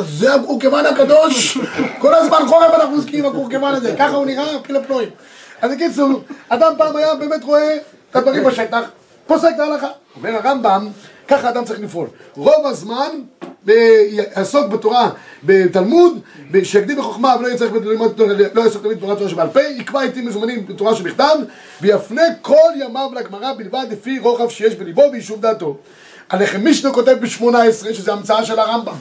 זה- 0.04 0.34
הקורקוון 0.34 0.86
הקדוש, 0.86 1.58
כל 1.98 2.14
הזמן 2.14 2.38
חורף 2.48 2.74
אנחנו 2.74 2.96
עוסקים 2.96 3.24
עם 3.24 3.30
הקורקוון 3.32 3.74
הזה, 3.74 3.94
ככה 3.98 4.16
הוא 4.16 4.26
נראה, 4.26 4.46
פיל 4.62 4.76
הפלואים. 4.76 5.08
אז 5.62 5.70
בקיצור, 5.72 6.20
אדם 6.48 6.72
פעם 6.78 6.96
היה 6.96 7.14
באמת 7.14 7.44
רואה 7.44 7.76
את 8.10 8.16
הדברים 8.16 8.44
בשטח, 8.44 8.82
פוסק 9.26 9.48
את 9.54 9.60
ההלכה. 9.60 9.88
אומר 10.16 10.30
הרמב"ם, 10.36 10.88
ככה 11.28 11.48
אדם 11.48 11.64
צריך 11.64 11.80
לפעול. 11.80 12.06
רוב 12.36 12.66
הזמן 12.66 13.08
יעסוק 13.66 14.66
בתורה, 14.66 15.10
בתלמוד, 15.44 16.18
שיקדים 16.64 16.98
בחוכמה 16.98 17.36
ולא 17.40 17.48
יצטרך 17.48 17.72
ללמוד 17.72 18.12
תורה- 18.16 18.34
לא 18.54 18.62
יעסוק 18.62 18.82
תמיד 18.82 18.96
בתורה 18.96 19.16
תורה 19.16 19.28
שבעל 19.30 19.48
פה, 19.48 19.60
יקבע 19.62 20.02
עתים 20.02 20.26
מזומנים 20.26 20.66
בתורה 20.66 20.94
שבכתב, 20.96 21.36
ויפנה 21.80 22.22
כל 22.42 22.56
ימיו 22.76 23.10
לגמרא 23.14 23.52
בלבד 23.52 23.84
לפי 23.90 24.18
רוחב 24.18 24.48
שיש 24.48 24.74
בליבו 24.74 25.02
ויישוב 25.12 25.40
דעתו. 25.40 25.76
הלחם 26.30 26.60
מישנה 26.60 26.90
כותב 26.92 27.16
ב-18, 27.20 27.94
שזה 27.94 28.12
המצאה 28.12 28.44
של 28.44 28.58
הרמב"ם. 28.58 28.94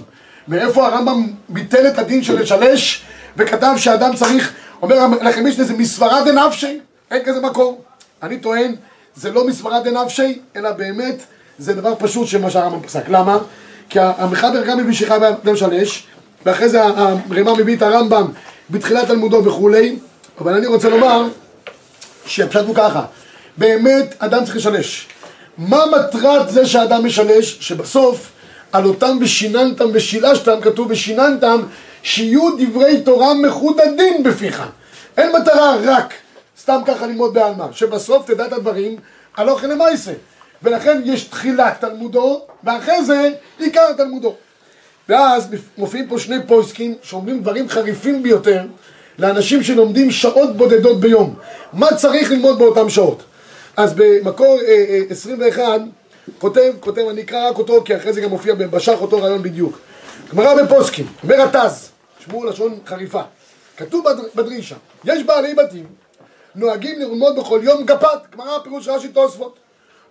מאיפה 0.48 0.88
הרמב"ם 0.88 1.28
ביטל 1.50 1.88
את 1.88 1.98
הדין 1.98 2.24
של 2.24 2.42
לשלש, 2.42 3.02
וכתב 3.38 3.74
שאדם 3.78 4.16
צריך, 4.16 4.54
אומר 4.82 4.98
הלחם 5.22 5.44
מישנה 5.44 5.64
זה 5.64 5.74
מסברה 5.74 6.24
דנפשי, 6.24 6.80
אין 7.12 7.24
כזה 7.26 7.42
מקור. 7.42 7.82
אני 8.24 8.38
טוען, 8.38 8.76
זה 9.16 9.32
לא 9.32 9.48
מסברה 9.48 9.80
דנפשי, 9.80 10.40
אלא 10.56 10.72
באמת 10.72 11.16
זה 11.60 11.74
דבר 11.74 11.94
פשוט 12.00 12.28
שמה 12.28 12.50
שהרמב"ם 12.50 12.82
פסק. 12.82 13.10
למה? 13.10 13.38
כי 13.90 14.00
המחבר 14.00 14.66
גם 14.66 14.78
מביא 14.78 14.94
שחי 14.94 15.18
בן 15.44 15.56
שלש, 15.56 16.08
ואחרי 16.46 16.70
זה 16.70 16.84
הרמ"א 16.84 17.54
מביא 17.58 17.78
את 17.78 17.82
הרמב"ם 17.82 18.28
בתחילת 18.70 19.08
תלמודו 19.08 19.46
וכולי, 19.46 19.96
אבל 20.42 20.54
אני 20.54 20.68
רוצה 20.68 20.90
לומר 20.90 21.28
שהפשט 22.26 22.66
הוא 22.68 22.76
ככה, 22.76 23.06
באמת 23.58 24.16
אדם 24.20 24.46
צריך 24.46 24.56
לשלש. 24.56 25.08
מה 25.60 25.86
מטרת 25.86 26.50
זה 26.50 26.66
שאדם 26.66 27.06
משלש? 27.06 27.58
שבסוף 27.62 28.32
על 28.72 28.86
אותם 28.86 29.18
ושיננתם 29.22 29.86
ושילשתם, 29.94 30.62
כתוב 30.62 30.88
ושיננתם, 30.92 31.62
שיהיו 32.04 32.50
דברי 32.58 33.02
תורה 33.02 33.34
מחודדים 33.34 34.24
בפיך. 34.24 34.64
אין 35.18 35.36
מטרה 35.36 35.76
רק 35.86 36.14
סתם 36.60 36.82
ככה 36.86 37.08
ללמוד 37.08 37.34
בעלמא, 37.34 37.66
שבסוף 37.72 38.26
תדע 38.26 38.46
את 38.46 38.54
הדברים 38.54 38.96
הלוך 39.38 39.64
למעשה. 39.64 40.12
ולכן 40.64 41.02
יש 41.06 41.24
תחילת 41.24 41.82
תלמודו, 41.82 42.42
ואחרי 42.64 43.04
זה 43.04 43.32
עיקר 43.60 43.94
תלמודו. 43.98 44.36
ואז 45.10 45.48
מופיעים 45.78 46.08
פה 46.08 46.20
שני 46.20 46.36
פויסקים 46.48 46.96
שאומרים 47.02 47.42
דברים 47.42 47.70
חריפים 47.70 48.24
ביותר 48.24 48.64
לאנשים 49.20 49.64
שלומדים 49.64 50.12
שעות 50.12 50.58
בודדות 50.58 51.00
ביום. 51.00 51.36
מה 51.74 51.88
צריך 51.96 52.32
ללמוד 52.32 52.60
באותן 52.60 52.90
שעות? 52.90 53.24
אז 53.80 53.94
במקור 53.96 54.60
אה, 54.68 54.86
אה, 54.90 55.02
21 55.10 55.82
כותב, 56.40 56.74
כותב, 56.80 57.02
אני 57.10 57.22
אקרא 57.22 57.50
רק 57.50 57.58
אותו 57.58 57.82
כי 57.86 57.96
אחרי 57.98 58.14
זה 58.14 58.22
גם 58.22 58.30
מופיע 58.30 58.54
בשח 58.56 59.02
אותו 59.02 59.22
רעיון 59.22 59.44
בדיוק. 59.44 59.80
גמרא 60.34 60.64
בפוסקים, 60.64 61.08
אומר 61.24 61.42
התז, 61.42 61.90
שמעו 62.20 62.46
לשון 62.46 62.80
חריפה. 62.86 63.22
כתוב 63.78 64.06
בד- 64.06 64.36
בדרישה, 64.36 64.76
יש 65.06 65.24
בעלי 65.24 65.54
בתים 65.56 65.86
נוהגים 66.56 67.00
ללמוד 67.00 67.40
בכל 67.40 67.60
יום 67.64 67.86
גפת, 67.86 68.20
גמרא 68.36 68.60
פירוש 68.64 68.88
רש"י 68.88 69.08
תוספות. 69.08 69.56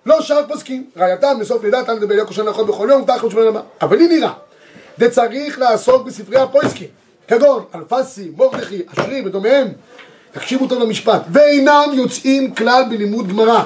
לא 0.06 0.20
שאר 0.20 0.42
פוסקים, 0.48 0.90
ראייתם 0.96 1.40
לסוף 1.40 1.64
לידה, 1.64 1.84
תלמיד 1.84 2.04
בלילה 2.04 2.24
כושן 2.26 2.44
לאכול 2.44 2.64
בכל 2.64 2.88
יום, 2.90 3.02
ותחת 3.02 3.30
שמונה 3.30 3.46
רמה. 3.48 3.60
אבל 3.82 3.96
לי 3.96 4.08
נראה, 4.08 4.32
צריך 5.10 5.58
לעסוק 5.58 6.06
בספרי 6.06 6.38
הפויסקים, 6.38 6.88
כגון 7.28 7.64
אלפסי, 7.74 8.30
מורדכי, 8.36 8.82
אשרי 8.92 9.22
ודומיהם. 9.26 9.68
תקשיבו 10.38 10.66
טוב 10.66 10.82
למשפט, 10.82 11.22
ואינם 11.32 11.90
יוצאים 11.92 12.54
כלל 12.54 12.82
בלימוד 12.90 13.28
גמרא. 13.28 13.62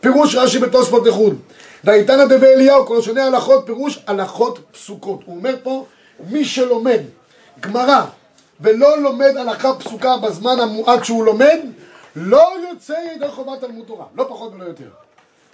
פירוש 0.00 0.34
רש"י 0.34 0.58
בתוספות 0.58 1.06
לחוד. 1.06 1.36
דייתנא 1.84 2.24
דבי 2.24 2.46
אליהו, 2.46 2.86
כל 2.86 3.02
שני 3.02 3.20
הלכות, 3.20 3.66
פירוש 3.66 3.98
הלכות 4.06 4.58
פסוקות. 4.72 5.20
הוא 5.24 5.36
אומר 5.36 5.54
פה, 5.62 5.84
מי 6.30 6.44
שלומד 6.44 7.00
גמרא 7.60 8.04
ולא 8.60 9.02
לומד 9.02 9.36
הלכה 9.36 9.74
פסוקה 9.74 10.16
בזמן 10.16 10.60
המועט 10.60 11.04
שהוא 11.04 11.24
לומד, 11.24 11.58
לא 12.16 12.48
יוצא 12.70 12.94
ידי 13.16 13.28
חובת 13.28 13.60
תלמוד 13.60 13.86
תורה, 13.86 14.04
לא 14.16 14.26
פחות 14.28 14.52
ולא 14.54 14.64
יותר. 14.64 14.84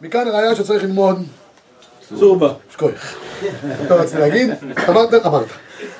מכאן 0.00 0.28
הראיה 0.28 0.54
שצריך 0.54 0.82
ללמוד 0.82 1.22
צורבה. 2.18 2.52
שכוח. 2.72 3.14
לא 3.90 3.94
רציתי 3.94 4.18
להגיד, 4.18 4.50
אמרת, 4.88 5.26
אמרת. 5.26 5.46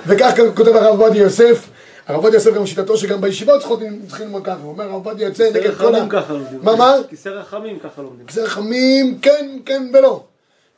וכך 0.06 0.32
כותב 0.56 0.76
הרב 0.76 1.00
עובדיה 1.00 1.22
יוסף, 1.22 1.68
הרב 2.06 2.16
עובדיה 2.16 2.36
יוסף 2.36 2.54
גם 2.54 2.66
שיטתו 2.66 2.96
שגם 2.96 3.20
בישיבות 3.20 3.60
צריכים 4.08 4.26
ללמוד 4.26 4.44
ככה, 4.44 4.58
הוא 4.62 4.72
אומר 4.72 4.84
הרב 4.84 5.06
עובדיה 5.06 5.28
יוצא 5.28 5.52
כיסא 5.52 5.58
נגד 5.58 5.74
כל 5.74 5.94
ה... 5.94 5.98
רחמים 5.98 6.08
ככה 6.08 6.32
לומדים. 6.32 6.58
מה, 6.62 6.76
מה? 6.76 6.94
כיסא 7.08 7.28
רחמים 7.28 7.78
ככה 7.78 8.02
לומדים. 8.02 8.26
זה 8.30 8.42
רחמים, 8.42 9.18
כן, 9.22 9.58
כן 9.64 9.90
ולא. 9.92 10.22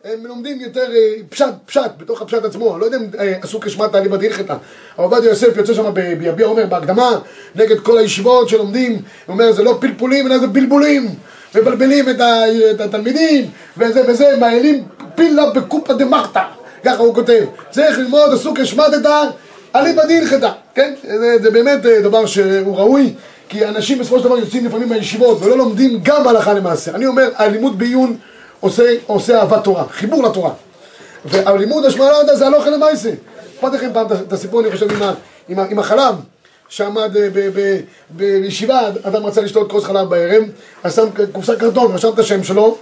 הם 0.05 0.27
לומדים 0.27 0.61
יותר 0.61 0.93
אה, 0.93 1.15
פשט, 1.29 1.55
פשט, 1.67 1.91
בתוך 1.99 2.23
הפשט 2.23 2.45
עצמו, 2.45 2.79
לא 2.79 2.85
יודע 2.85 2.97
אם 2.97 3.07
אה, 3.19 3.35
עשו 3.43 3.61
כשמטה 3.61 3.99
אליבא 3.99 4.17
דהלכתא. 4.17 4.53
הרב 4.97 5.13
עובדיה 5.13 5.29
יוסף 5.29 5.57
יוצא 5.57 5.75
שם 5.75 5.95
ביביע 5.95 6.47
אומר 6.47 6.67
בהקדמה, 6.67 7.19
נגד 7.55 7.81
כל 7.81 7.99
הישיבות 7.99 8.49
שלומדים, 8.49 8.93
הוא 8.93 9.03
אומר 9.29 9.53
זה 9.53 9.63
לא 9.63 9.79
פלפולים 9.81 10.27
אלא 10.27 10.39
זה 10.39 10.47
בלבולים, 10.47 11.09
מבלבלים 11.55 12.09
את 12.71 12.81
התלמידים, 12.81 13.51
וזה 13.79 14.03
וזה, 14.09 14.37
מעיילים 14.41 14.85
פילה 15.15 15.51
בקופא 15.51 15.95
דמחתא, 15.95 16.43
ככה 16.85 17.03
הוא 17.03 17.15
כותב. 17.15 17.45
צריך 17.71 17.99
ללמוד 17.99 18.33
עשו 18.33 18.55
כשמטתא 18.55 19.29
אליבא 19.77 20.03
דהלכתא, 20.07 20.51
כן? 20.75 20.95
זה, 21.03 21.37
זה 21.43 21.51
באמת 21.51 21.87
אה, 21.87 22.01
דבר 22.01 22.27
שהוא 22.27 22.77
ראוי. 22.77 23.15
כי 23.49 23.65
אנשים 23.65 23.99
בסופו 23.99 24.19
של 24.19 24.25
דבר 24.25 24.39
יוצאים 24.39 24.67
לפעמים 24.67 24.89
מהישיבות 24.89 25.39
ולא 25.43 25.59
לומדים 25.59 26.01
גם 26.03 26.29
הלכה 26.29 26.55
למעשה. 26.55 26.95
אני 26.95 27.07
אומר, 27.07 27.29
הלימוד 27.37 27.79
בעיון 27.79 28.17
עושה, 28.61 28.95
עושה 29.07 29.41
אהבת 29.41 29.65
תורה, 29.65 29.85
חיבור 29.91 30.23
לתורה. 30.23 30.51
והלימוד 31.25 31.85
השמעלה 31.85 32.37
זה 32.37 32.47
הלוך 32.47 32.67
למעשה. 32.67 33.11
אכפת 33.57 33.73
לכם 33.73 33.91
פעם 33.93 34.07
את 34.07 34.33
הסיפור, 34.33 34.61
אני 34.61 34.71
חושב, 34.71 34.91
עם, 34.91 35.03
ה, 35.03 35.13
עם, 35.49 35.59
ה, 35.59 35.65
עם 35.71 35.79
החלב, 35.79 36.15
שעמד 36.69 37.17
אה, 37.17 37.29
בישיבה, 38.11 38.81
אדם 39.03 39.27
רצה 39.27 39.41
לשתות 39.41 39.71
כוס 39.71 39.85
חלב 39.85 40.09
בערב, 40.09 40.43
אז 40.83 40.95
שם 40.97 41.07
קופסה 41.33 41.57
קרטון, 41.57 41.95
רשם 41.95 42.09
את 42.09 42.19
השם 42.19 42.45
שלו, 42.45 42.77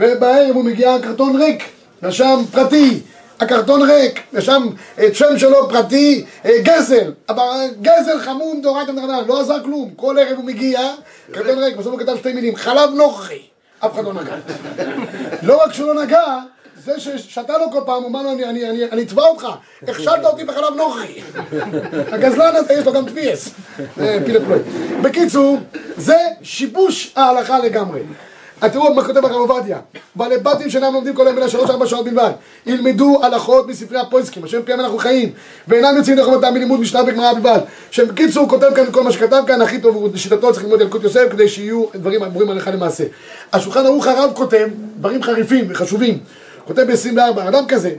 ובערב 0.00 0.54
הוא 0.54 0.64
מגיע 0.64 0.96
קרטון 1.02 1.36
ריק, 1.36 1.62
רשם 2.02 2.42
פרטי, 2.52 3.00
הקרטון 3.40 3.90
ריק, 3.90 4.22
רשם 4.34 4.66
את 5.06 5.14
שם 5.14 5.38
שלו 5.38 5.68
פרטי, 5.68 6.24
אה, 6.44 6.50
גזל, 6.62 7.12
אבל 7.28 7.66
גזל 7.82 8.18
חמום 8.20 8.60
דאורייתא 8.62 8.92
דרבנן, 8.92 9.22
לא 9.26 9.40
עזר 9.40 9.62
כלום, 9.64 9.90
כל 9.96 10.16
ערב 10.18 10.36
הוא 10.36 10.44
מגיע, 10.44 10.80
קרטון 11.32 11.58
ריק, 11.58 11.76
בסוף 11.76 11.92
הוא 11.92 12.00
כתב 12.00 12.16
שתי 12.16 12.32
מילים, 12.32 12.56
חלב 12.56 12.90
נוכרי, 12.94 13.42
אף 13.78 13.94
אחד 13.94 14.04
לא 14.04 14.12
נגע. 14.12 14.34
לא 15.48 15.62
רק 15.62 15.72
שהוא 15.72 15.94
לא 15.94 16.04
נגע, 16.04 16.38
זה 16.84 17.00
ששתה 17.00 17.58
לו 17.58 17.70
כל 17.70 17.80
פעם, 17.86 18.02
הוא 18.02 18.10
אמר 18.10 18.22
לו, 18.22 18.32
אני, 18.32 18.44
אני, 18.44 18.70
אני, 18.70 18.84
אני 18.84 19.02
אתבע 19.02 19.22
אותך, 19.22 19.46
הכשלת 19.82 20.24
אותי 20.24 20.44
בחלב 20.44 20.74
נוכרי. 20.76 21.22
הגזלן 22.12 22.56
הזה 22.56 22.72
יש 22.72 22.86
לו 22.86 22.92
גם 22.92 23.06
טביעס. 23.06 23.50
בקיצור, 25.02 25.58
זה 25.96 26.16
שיבוש 26.42 27.12
ההלכה 27.16 27.58
לגמרי. 27.58 28.00
תראו 28.68 28.94
מה 28.94 29.04
כותב 29.04 29.24
הרב 29.24 29.50
עובדיה. 29.50 29.78
בעלי 30.14 30.38
בתים 30.38 30.70
שאינם 30.70 30.92
לומדים 30.92 31.14
כל 31.14 31.26
היום 31.26 31.38
אלא 31.38 31.48
שלוש-ארבע 31.48 31.86
שעות 31.86 32.04
בלבד. 32.04 32.30
ילמדו 32.66 33.20
הלכות 33.22 33.68
מספרי 33.68 33.98
הפויסקים, 33.98 34.44
השם 34.44 34.62
פיהם 34.62 34.80
אנחנו 34.80 34.98
חיים. 34.98 35.32
ואינם 35.68 35.96
יוצאים 35.96 36.16
דרך 36.16 36.26
חובתם 36.26 36.54
מלימוד 36.54 36.80
משנה 36.80 37.02
בגמרא 37.02 37.32
בלבד. 37.32 37.58
שבקיצור 37.90 38.48
כותב 38.48 38.66
כאן 38.74 38.84
כל 38.92 39.02
מה 39.02 39.12
שכתב 39.12 39.42
כאן, 39.46 39.62
הכי 39.62 39.78
טוב 39.78 40.14
לשיטתו 40.14 40.52
צריך 40.52 40.64
ללמוד 40.64 40.80
ילקוט 40.80 41.02
יוסף 41.02 41.24
כדי 41.30 41.48
שיהיו 41.48 41.84
דברים 41.94 42.20
ברורים 42.20 42.50
הלכה 42.50 42.70
למעשה. 42.70 43.04
השולחן 43.52 43.86
ערוך 43.86 44.06
הרב 44.06 44.30
כותב 44.34 44.68
דברים 44.98 45.22
חריפים 45.22 45.64
וחשובים. 45.68 46.18
כותב 46.66 46.82
ב-24, 46.82 47.48
אדם 47.48 47.66
כזה, 47.68 47.90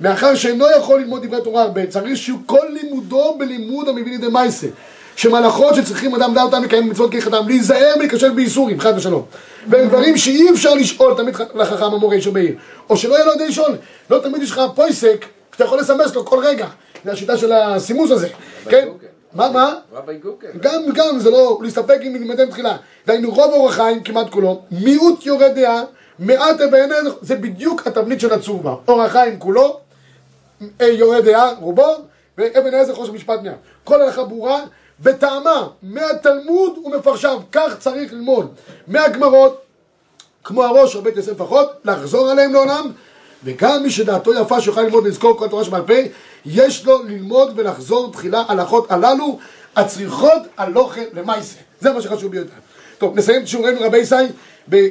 מאחר 0.00 0.34
שאינו 0.34 0.66
יכול 0.78 1.00
ללמוד 1.00 1.26
דברי 1.26 1.40
תורה 1.44 1.62
הרבה, 1.62 1.86
צריך 1.86 2.16
שיהיו 2.16 2.36
כל 2.46 2.66
לימודו 2.70 3.36
בלימוד 3.38 3.88
המביא 3.88 4.12
לידי 4.12 4.28
מייסה. 4.28 4.66
שמהלכות 5.16 5.74
שצריכים 5.74 6.14
אדם 6.14 6.32
לדעת 6.32 6.44
אותם 6.44 6.64
לקיים 6.64 6.90
מצוות 6.90 7.10
כהלכתם, 7.10 7.48
להיזהר 7.48 7.96
מלהיכשל 7.96 8.30
באיסורים, 8.30 8.80
חד 8.80 8.92
ושלום. 8.96 9.24
והם 9.68 9.88
דברים 9.88 10.16
שאי 10.16 10.50
אפשר 10.50 10.74
לשאול 10.74 11.14
תמיד 11.16 11.36
לחכם 11.54 11.84
המורה 11.84 12.16
איש 12.16 12.26
בעיר. 12.26 12.54
או 12.90 12.96
שלא 12.96 13.14
יהיה 13.14 13.24
לו 13.24 13.32
ידי 13.32 13.48
לשאול. 13.48 13.76
לא 14.10 14.18
תמיד 14.18 14.42
יש 14.42 14.50
לך 14.50 14.60
פויסק, 14.74 15.26
שאתה 15.52 15.64
יכול 15.64 15.78
לסמס 15.78 16.14
לו 16.14 16.24
כל 16.24 16.38
רגע. 16.44 16.66
זה 17.04 17.12
השיטה 17.12 17.36
של 17.36 17.52
הסימוס 17.52 18.10
הזה. 18.10 18.28
כן? 18.68 18.88
מה, 19.34 19.50
מה? 19.50 19.74
גם, 20.60 20.82
גם, 20.94 21.18
זה 21.18 21.30
לא 21.30 21.58
להסתפק 21.62 21.98
עם 22.00 22.12
לימודי 22.12 22.46
תחילה. 22.50 22.76
דהיינו, 23.06 23.30
רוב 23.30 23.52
אור 23.52 23.68
החיים, 23.68 24.02
כמעט 24.02 24.30
כולו, 24.30 24.62
מיעוט 24.70 25.26
יורה 25.26 25.48
דעה, 25.48 25.82
מעט 26.18 26.60
בעיני, 26.70 26.94
זה 27.20 27.36
בדיוק 27.36 27.86
התבנית 27.86 28.20
של 28.20 28.32
הצורבה. 28.32 28.74
אור 28.88 29.02
החיים 29.02 29.38
כולו, 29.38 29.80
אה, 30.80 30.86
יורה 30.86 31.20
דעה, 31.20 31.52
רובו, 31.60 31.94
ואבן 32.38 32.74
העזר 32.74 32.94
חושך 32.94 33.12
משפט 33.12 33.40
מיד. 33.42 33.52
כל 33.84 34.02
הלכה 34.02 34.24
ברורה, 34.24 34.60
בטעמה, 35.00 35.68
מהתלמוד 35.82 36.78
ומפרשיו, 36.84 37.40
כך 37.52 37.78
צריך 37.78 38.12
ללמוד. 38.12 38.54
מהגמרות, 38.86 39.60
כמו 40.44 40.64
הראש 40.64 40.96
רבי 40.96 41.10
יוסף 41.16 41.40
אחות, 41.40 41.70
לחזור 41.84 42.30
עליהם 42.30 42.52
לעולם, 42.52 42.90
וגם 43.44 43.82
מי 43.82 43.90
שדעתו 43.90 44.34
יפה 44.34 44.60
שיוכל 44.60 44.82
ללמוד 44.82 45.04
ולזכור 45.04 45.38
כל 45.38 45.44
התורה 45.44 45.64
שבעל 45.64 45.82
פה, 45.82 45.94
יש 46.46 46.84
לו 46.84 47.02
ללמוד 47.02 47.52
ולחזור 47.56 48.12
תחילה 48.12 48.42
הלכות 48.48 48.90
הללו, 48.90 49.38
הצריכות 49.76 50.42
הלוכה 50.56 51.00
למעשה. 51.12 51.58
זה 51.80 51.92
מה 51.92 52.02
שחשוב 52.02 52.30
ביותר. 52.30 52.52
טוב, 52.98 53.18
נסיים 53.18 53.42
את 53.42 53.48
שיעורנו 53.48 53.80
רבי 53.80 53.98
ישי, 53.98 54.14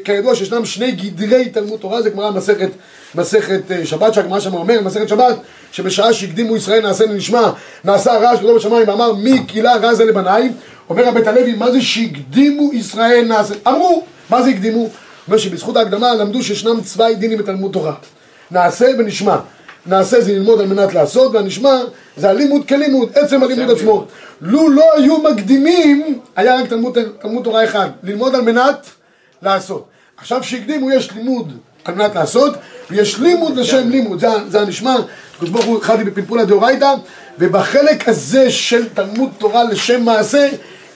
כידוע 0.03 0.35
שישנם 0.35 0.65
שני 0.65 0.91
גדרי 0.91 1.49
תלמוד 1.49 1.79
תורה, 1.79 2.01
זה 2.01 2.09
גמרא 2.09 2.31
מסכת, 2.31 2.69
מסכת 3.15 3.71
אה, 3.71 3.85
שבת, 3.85 4.13
שהגמרא 4.13 4.39
שם 4.39 4.53
אומר, 4.53 4.81
מסכת 4.81 5.07
שבת, 5.09 5.35
שבשעה 5.71 6.13
שהקדימו 6.13 6.55
ישראל 6.55 6.81
נעשה 6.81 7.05
לנשמע, 7.05 7.51
נעשה 7.83 8.17
רעש 8.17 8.39
גדול 8.39 8.57
בשמיים, 8.57 8.87
ואמר 8.87 9.13
מי 9.13 9.45
קהילה 9.45 9.75
רע 9.75 9.93
זה 9.93 10.05
לבניי, 10.05 10.51
אומר 10.89 11.07
הבית 11.07 11.27
הלוי, 11.27 11.53
מה 11.53 11.71
זה 11.71 11.81
שהקדימו 11.81 12.73
ישראל 12.73 13.25
נעשה? 13.27 13.53
אמרו, 13.67 14.03
מה 14.29 14.43
זה 14.43 14.49
הקדימו? 14.49 14.89
אומר 15.27 15.37
שבזכות 15.37 15.77
ההקדמה 15.77 16.15
למדו 16.15 16.43
שישנם 16.43 16.81
צווי 16.81 17.15
דינים 17.15 17.37
בתלמוד 17.37 17.71
תורה. 17.71 17.93
נעשה 18.51 18.85
ונשמע. 18.99 19.37
נעשה 19.85 20.21
זה 20.21 20.33
ללמוד 20.33 20.61
על 20.61 20.67
מנת 20.67 20.93
לעשות, 20.93 21.35
והנשמע 21.35 21.79
זה 22.17 22.29
הלימוד 22.29 22.67
כלימוד, 22.67 23.09
עצם 23.15 23.43
הלימוד 23.43 23.77
עצמו. 23.77 24.05
לו 24.41 24.69
לא 24.69 24.85
היו 24.97 25.17
מקדימים, 25.17 26.19
היה 26.35 26.55
רק 26.55 26.69
תלמוד, 26.69 26.97
תלמוד 27.21 27.43
תורה 27.43 27.63
אחד, 27.63 27.89
ללמוד 28.03 28.35
על 28.35 28.41
מנת 28.41 28.89
לעשות. 29.43 29.85
עכשיו 30.17 30.43
שהקדימו 30.43 30.91
יש 30.91 31.11
לימוד 31.11 31.57
על 31.85 31.95
מנת 31.95 32.15
לעשות, 32.15 32.53
ויש 32.91 33.19
לימוד 33.19 33.57
לשם 33.57 33.89
לימוד, 33.89 34.19
זה, 34.19 34.27
זה 34.47 34.61
הנשמע, 34.61 34.95
הקדוש 35.35 35.49
ברוך 35.49 35.65
הוא 35.65 35.81
חדי 35.81 36.03
בפלפולה 36.03 36.45
דאורייתא, 36.45 36.93
ובחלק 37.39 38.09
הזה 38.09 38.51
של 38.51 38.89
תלמוד 38.89 39.29
תורה 39.37 39.63
לשם 39.63 40.03
מעשה, 40.05 40.49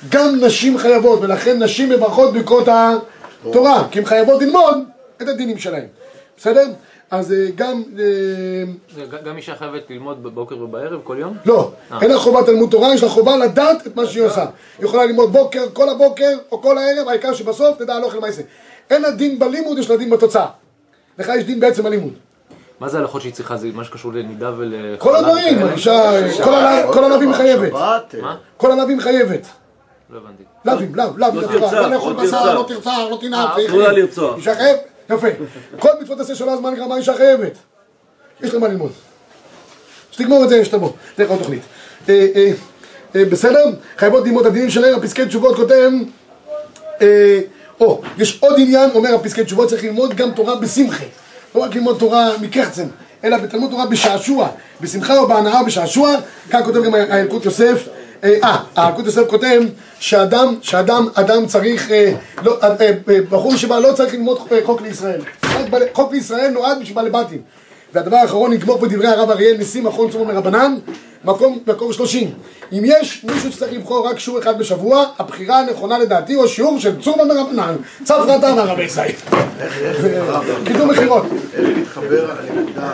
גם 0.10 0.36
נשים 0.42 0.78
חייבות, 0.78 1.20
ולכן 1.22 1.64
נשים 1.64 1.90
מברכות 1.90 2.34
בקרות 2.34 2.68
התורה, 2.68 3.88
כי 3.92 4.00
הן 4.00 4.06
חייבות 4.06 4.42
ללמוד 4.42 4.78
את 5.22 5.28
הדינים 5.28 5.58
שלהן, 5.58 5.86
בסדר? 6.38 6.66
אז 7.12 7.34
אה, 7.34 7.48
גם... 7.56 7.84
אה, 8.00 9.20
גם 9.26 9.38
אישה 9.38 9.56
חייבת 9.56 9.90
ללמוד 9.90 10.24
בבוקר 10.24 10.58
ובערב 10.58 11.00
כל 11.04 11.16
יום? 11.20 11.38
לא, 11.46 11.72
אין 12.02 12.12
לה 12.12 12.18
חובת 12.18 12.46
תלמוד 12.46 12.70
תורה, 12.70 12.94
יש 12.94 13.04
לה 13.04 13.10
חובה 13.10 13.38
לדעת 13.38 13.88
את 13.88 13.96
מה 13.96 14.06
שהיא 14.06 14.24
עושה. 14.24 14.46
היא 14.78 14.86
יכולה 14.86 15.06
ללמוד 15.06 15.32
בוקר, 15.32 15.66
כל 15.74 15.90
הבוקר 15.90 16.38
או 16.52 16.62
כל 16.62 16.78
הערב, 16.78 17.08
העיקר 17.08 17.34
שבסוף 17.34 17.78
תדע 17.78 17.94
הלוך 17.94 18.16
למעשה. 18.16 18.42
אין 18.90 19.02
לה 19.02 19.12
דין 19.12 19.40
בלימוד, 19.40 19.78
יש 19.78 19.90
לה 19.90 19.98
דין 19.98 20.10
בתוצאה. 20.10 20.48
לך 21.20 21.32
יש 21.38 21.44
דין 21.44 21.60
בעצם 21.60 21.86
הלימוד. 21.86 22.14
מה 22.80 22.90
זה 22.90 22.98
הלכות 22.98 23.22
שהיא 23.22 23.34
צריכה? 23.34 23.58
זה 23.58 23.70
מה 23.74 23.84
שקשור 23.84 24.14
לנידה 24.14 24.52
ול... 24.58 24.74
כל 24.98 25.16
הדברים, 25.16 25.60
כל 26.94 27.04
הלווים 27.04 27.34
חייבת. 27.34 27.72
כל 28.58 28.72
הלווים 28.72 29.00
חייבת. 29.00 29.48
לא 30.10 30.18
הבנתי. 30.18 30.44
לאווים, 30.66 30.96
לאו, 30.96 31.18
לאו, 31.18 31.28
לא 31.36 31.48
תרצח, 31.48 31.74
לא 31.74 31.90
לא 31.90 32.14
תרצח. 32.18 32.46
לא 32.46 32.66
תרצח, 32.68 32.98
לא 33.12 33.18
תנאם, 33.22 33.48
אסור 33.68 33.80
לה 33.80 33.92
לרצוח. 33.92 34.36
יפה. 35.10 35.28
כל 35.80 35.90
מצוות 36.02 36.20
עשה 36.20 36.36
שלא 36.36 36.54
הזמן 36.54 36.76
גרמה 36.76 36.98
אישה 36.98 37.14
חייבת. 37.18 37.58
יש 38.42 38.54
לה 38.54 38.60
מה 38.60 38.68
ללמוד. 38.68 38.92
שתגמור 40.12 40.44
את 40.44 40.50
זה, 40.50 40.66
שתבוא. 40.66 40.92
זה 41.18 41.28
עוד 41.28 41.40
תוכנית. 41.40 41.62
אה, 42.10 42.28
אה, 42.36 42.52
אה, 43.16 43.26
בסדר? 43.26 43.66
חייבות 43.98 44.26
ללמוד 44.26 44.46
הדינים 44.46 44.70
שלהם, 44.70 44.96
הפסקי 44.96 45.26
תשובות 45.26 45.56
כותב... 45.56 45.92
או, 47.80 48.02
יש 48.18 48.40
עוד 48.42 48.56
עניין, 48.60 48.90
אומר 48.96 49.16
הפסקי 49.16 49.44
תשובות, 49.44 49.70
צריך 49.70 49.84
ללמוד 49.84 50.14
גם 50.14 50.32
תורה 50.32 50.56
בשמחה. 50.56 51.04
לא 51.56 51.62
רק 51.62 51.76
ללמוד 51.76 52.00
תורה 52.00 52.32
מקחצן, 52.42 52.88
אלא 53.24 53.38
בתלמוד 53.38 53.72
תורה 53.72 53.86
בשעשוע, 53.86 54.50
בשמחה 54.82 55.18
או 55.18 55.28
בהנאה 55.28 55.60
או 55.60 55.66
בשעשוע, 55.66 56.16
כאן 56.50 56.64
כותב 56.64 56.84
גם 56.84 56.94
הילקוט 56.94 57.46
יוסף, 57.46 57.88
אה, 58.24 58.58
הילקוט 58.76 59.06
יוסף 59.06 59.28
כותב 59.28 59.62
שאדם, 60.00 60.56
שאדם, 60.62 61.08
אדם 61.14 61.46
צריך, 61.46 61.92
אה, 61.92 62.14
לא, 62.44 62.58
אה, 62.64 62.70
אה, 62.80 63.20
בחור 63.30 63.58
שבא 63.58 63.80
לא 63.80 63.94
צריך 63.94 64.14
ללמוד 64.14 64.38
אה, 64.52 64.60
חוק 64.66 64.82
לישראל. 64.82 65.22
חוק 65.94 66.14
לישראל 66.14 66.52
נועד 66.52 66.80
בשביל 66.82 66.96
בעלי 66.96 67.10
בתים. 67.10 67.42
והדבר 67.94 68.18
האחרון, 68.18 68.54
נגמור 68.54 68.80
פה 68.80 68.88
דברי 68.88 69.08
הרב 69.08 69.30
אריאל, 69.30 69.58
נשיא 69.60 69.82
מכון 69.82 70.12
צומו 70.12 70.26
מרבנן, 70.26 70.76
מקום, 71.26 71.60
מקום 71.68 71.94
30. 71.94 72.32
אם 72.72 72.84
יש 72.86 73.26
מישהו 73.34 73.52
שצריך 73.52 73.74
לבחור 73.74 74.08
רק 74.08 74.20
שיעור 74.20 74.40
אחד 74.40 74.60
בשבוע, 74.60 75.06
הבחירה 75.20 75.60
הנכונה 75.60 75.98
לדעתי 75.98 76.34
הוא 76.34 76.46
השיעור 76.46 76.80
של 76.80 77.02
צומו 77.02 77.26
מרבנן. 77.26 77.76
צפרתן 78.04 78.60
הרבי 78.60 78.84
ישי. 78.84 79.02
קידום 80.66 80.90
מכירות. 80.90 81.26
איך 81.54 81.70
להתחבר 81.78 82.30
לנקודה 82.56 82.92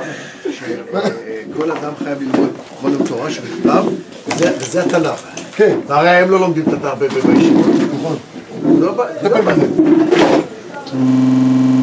שכל 0.52 1.72
אדם 1.72 1.92
חייב 2.04 2.18
ללמוד 2.22 2.50
כל 2.82 2.90
יום 2.90 3.04
תורה 3.08 3.32
שבכתב, 3.32 3.84
וזה- 4.28 4.84
התנ"ך. 4.84 5.24
כן, 5.56 5.78
והרי 5.88 6.10
הם 6.10 6.32
לא 6.32 6.40
לומדים 6.40 6.64
את 6.68 6.74
התנ"ך 6.74 6.94
בישיבות. 7.00 7.66
נכון. 8.00 8.16
זה 8.80 8.86
לא 9.30 9.42
בעיה. 9.42 9.56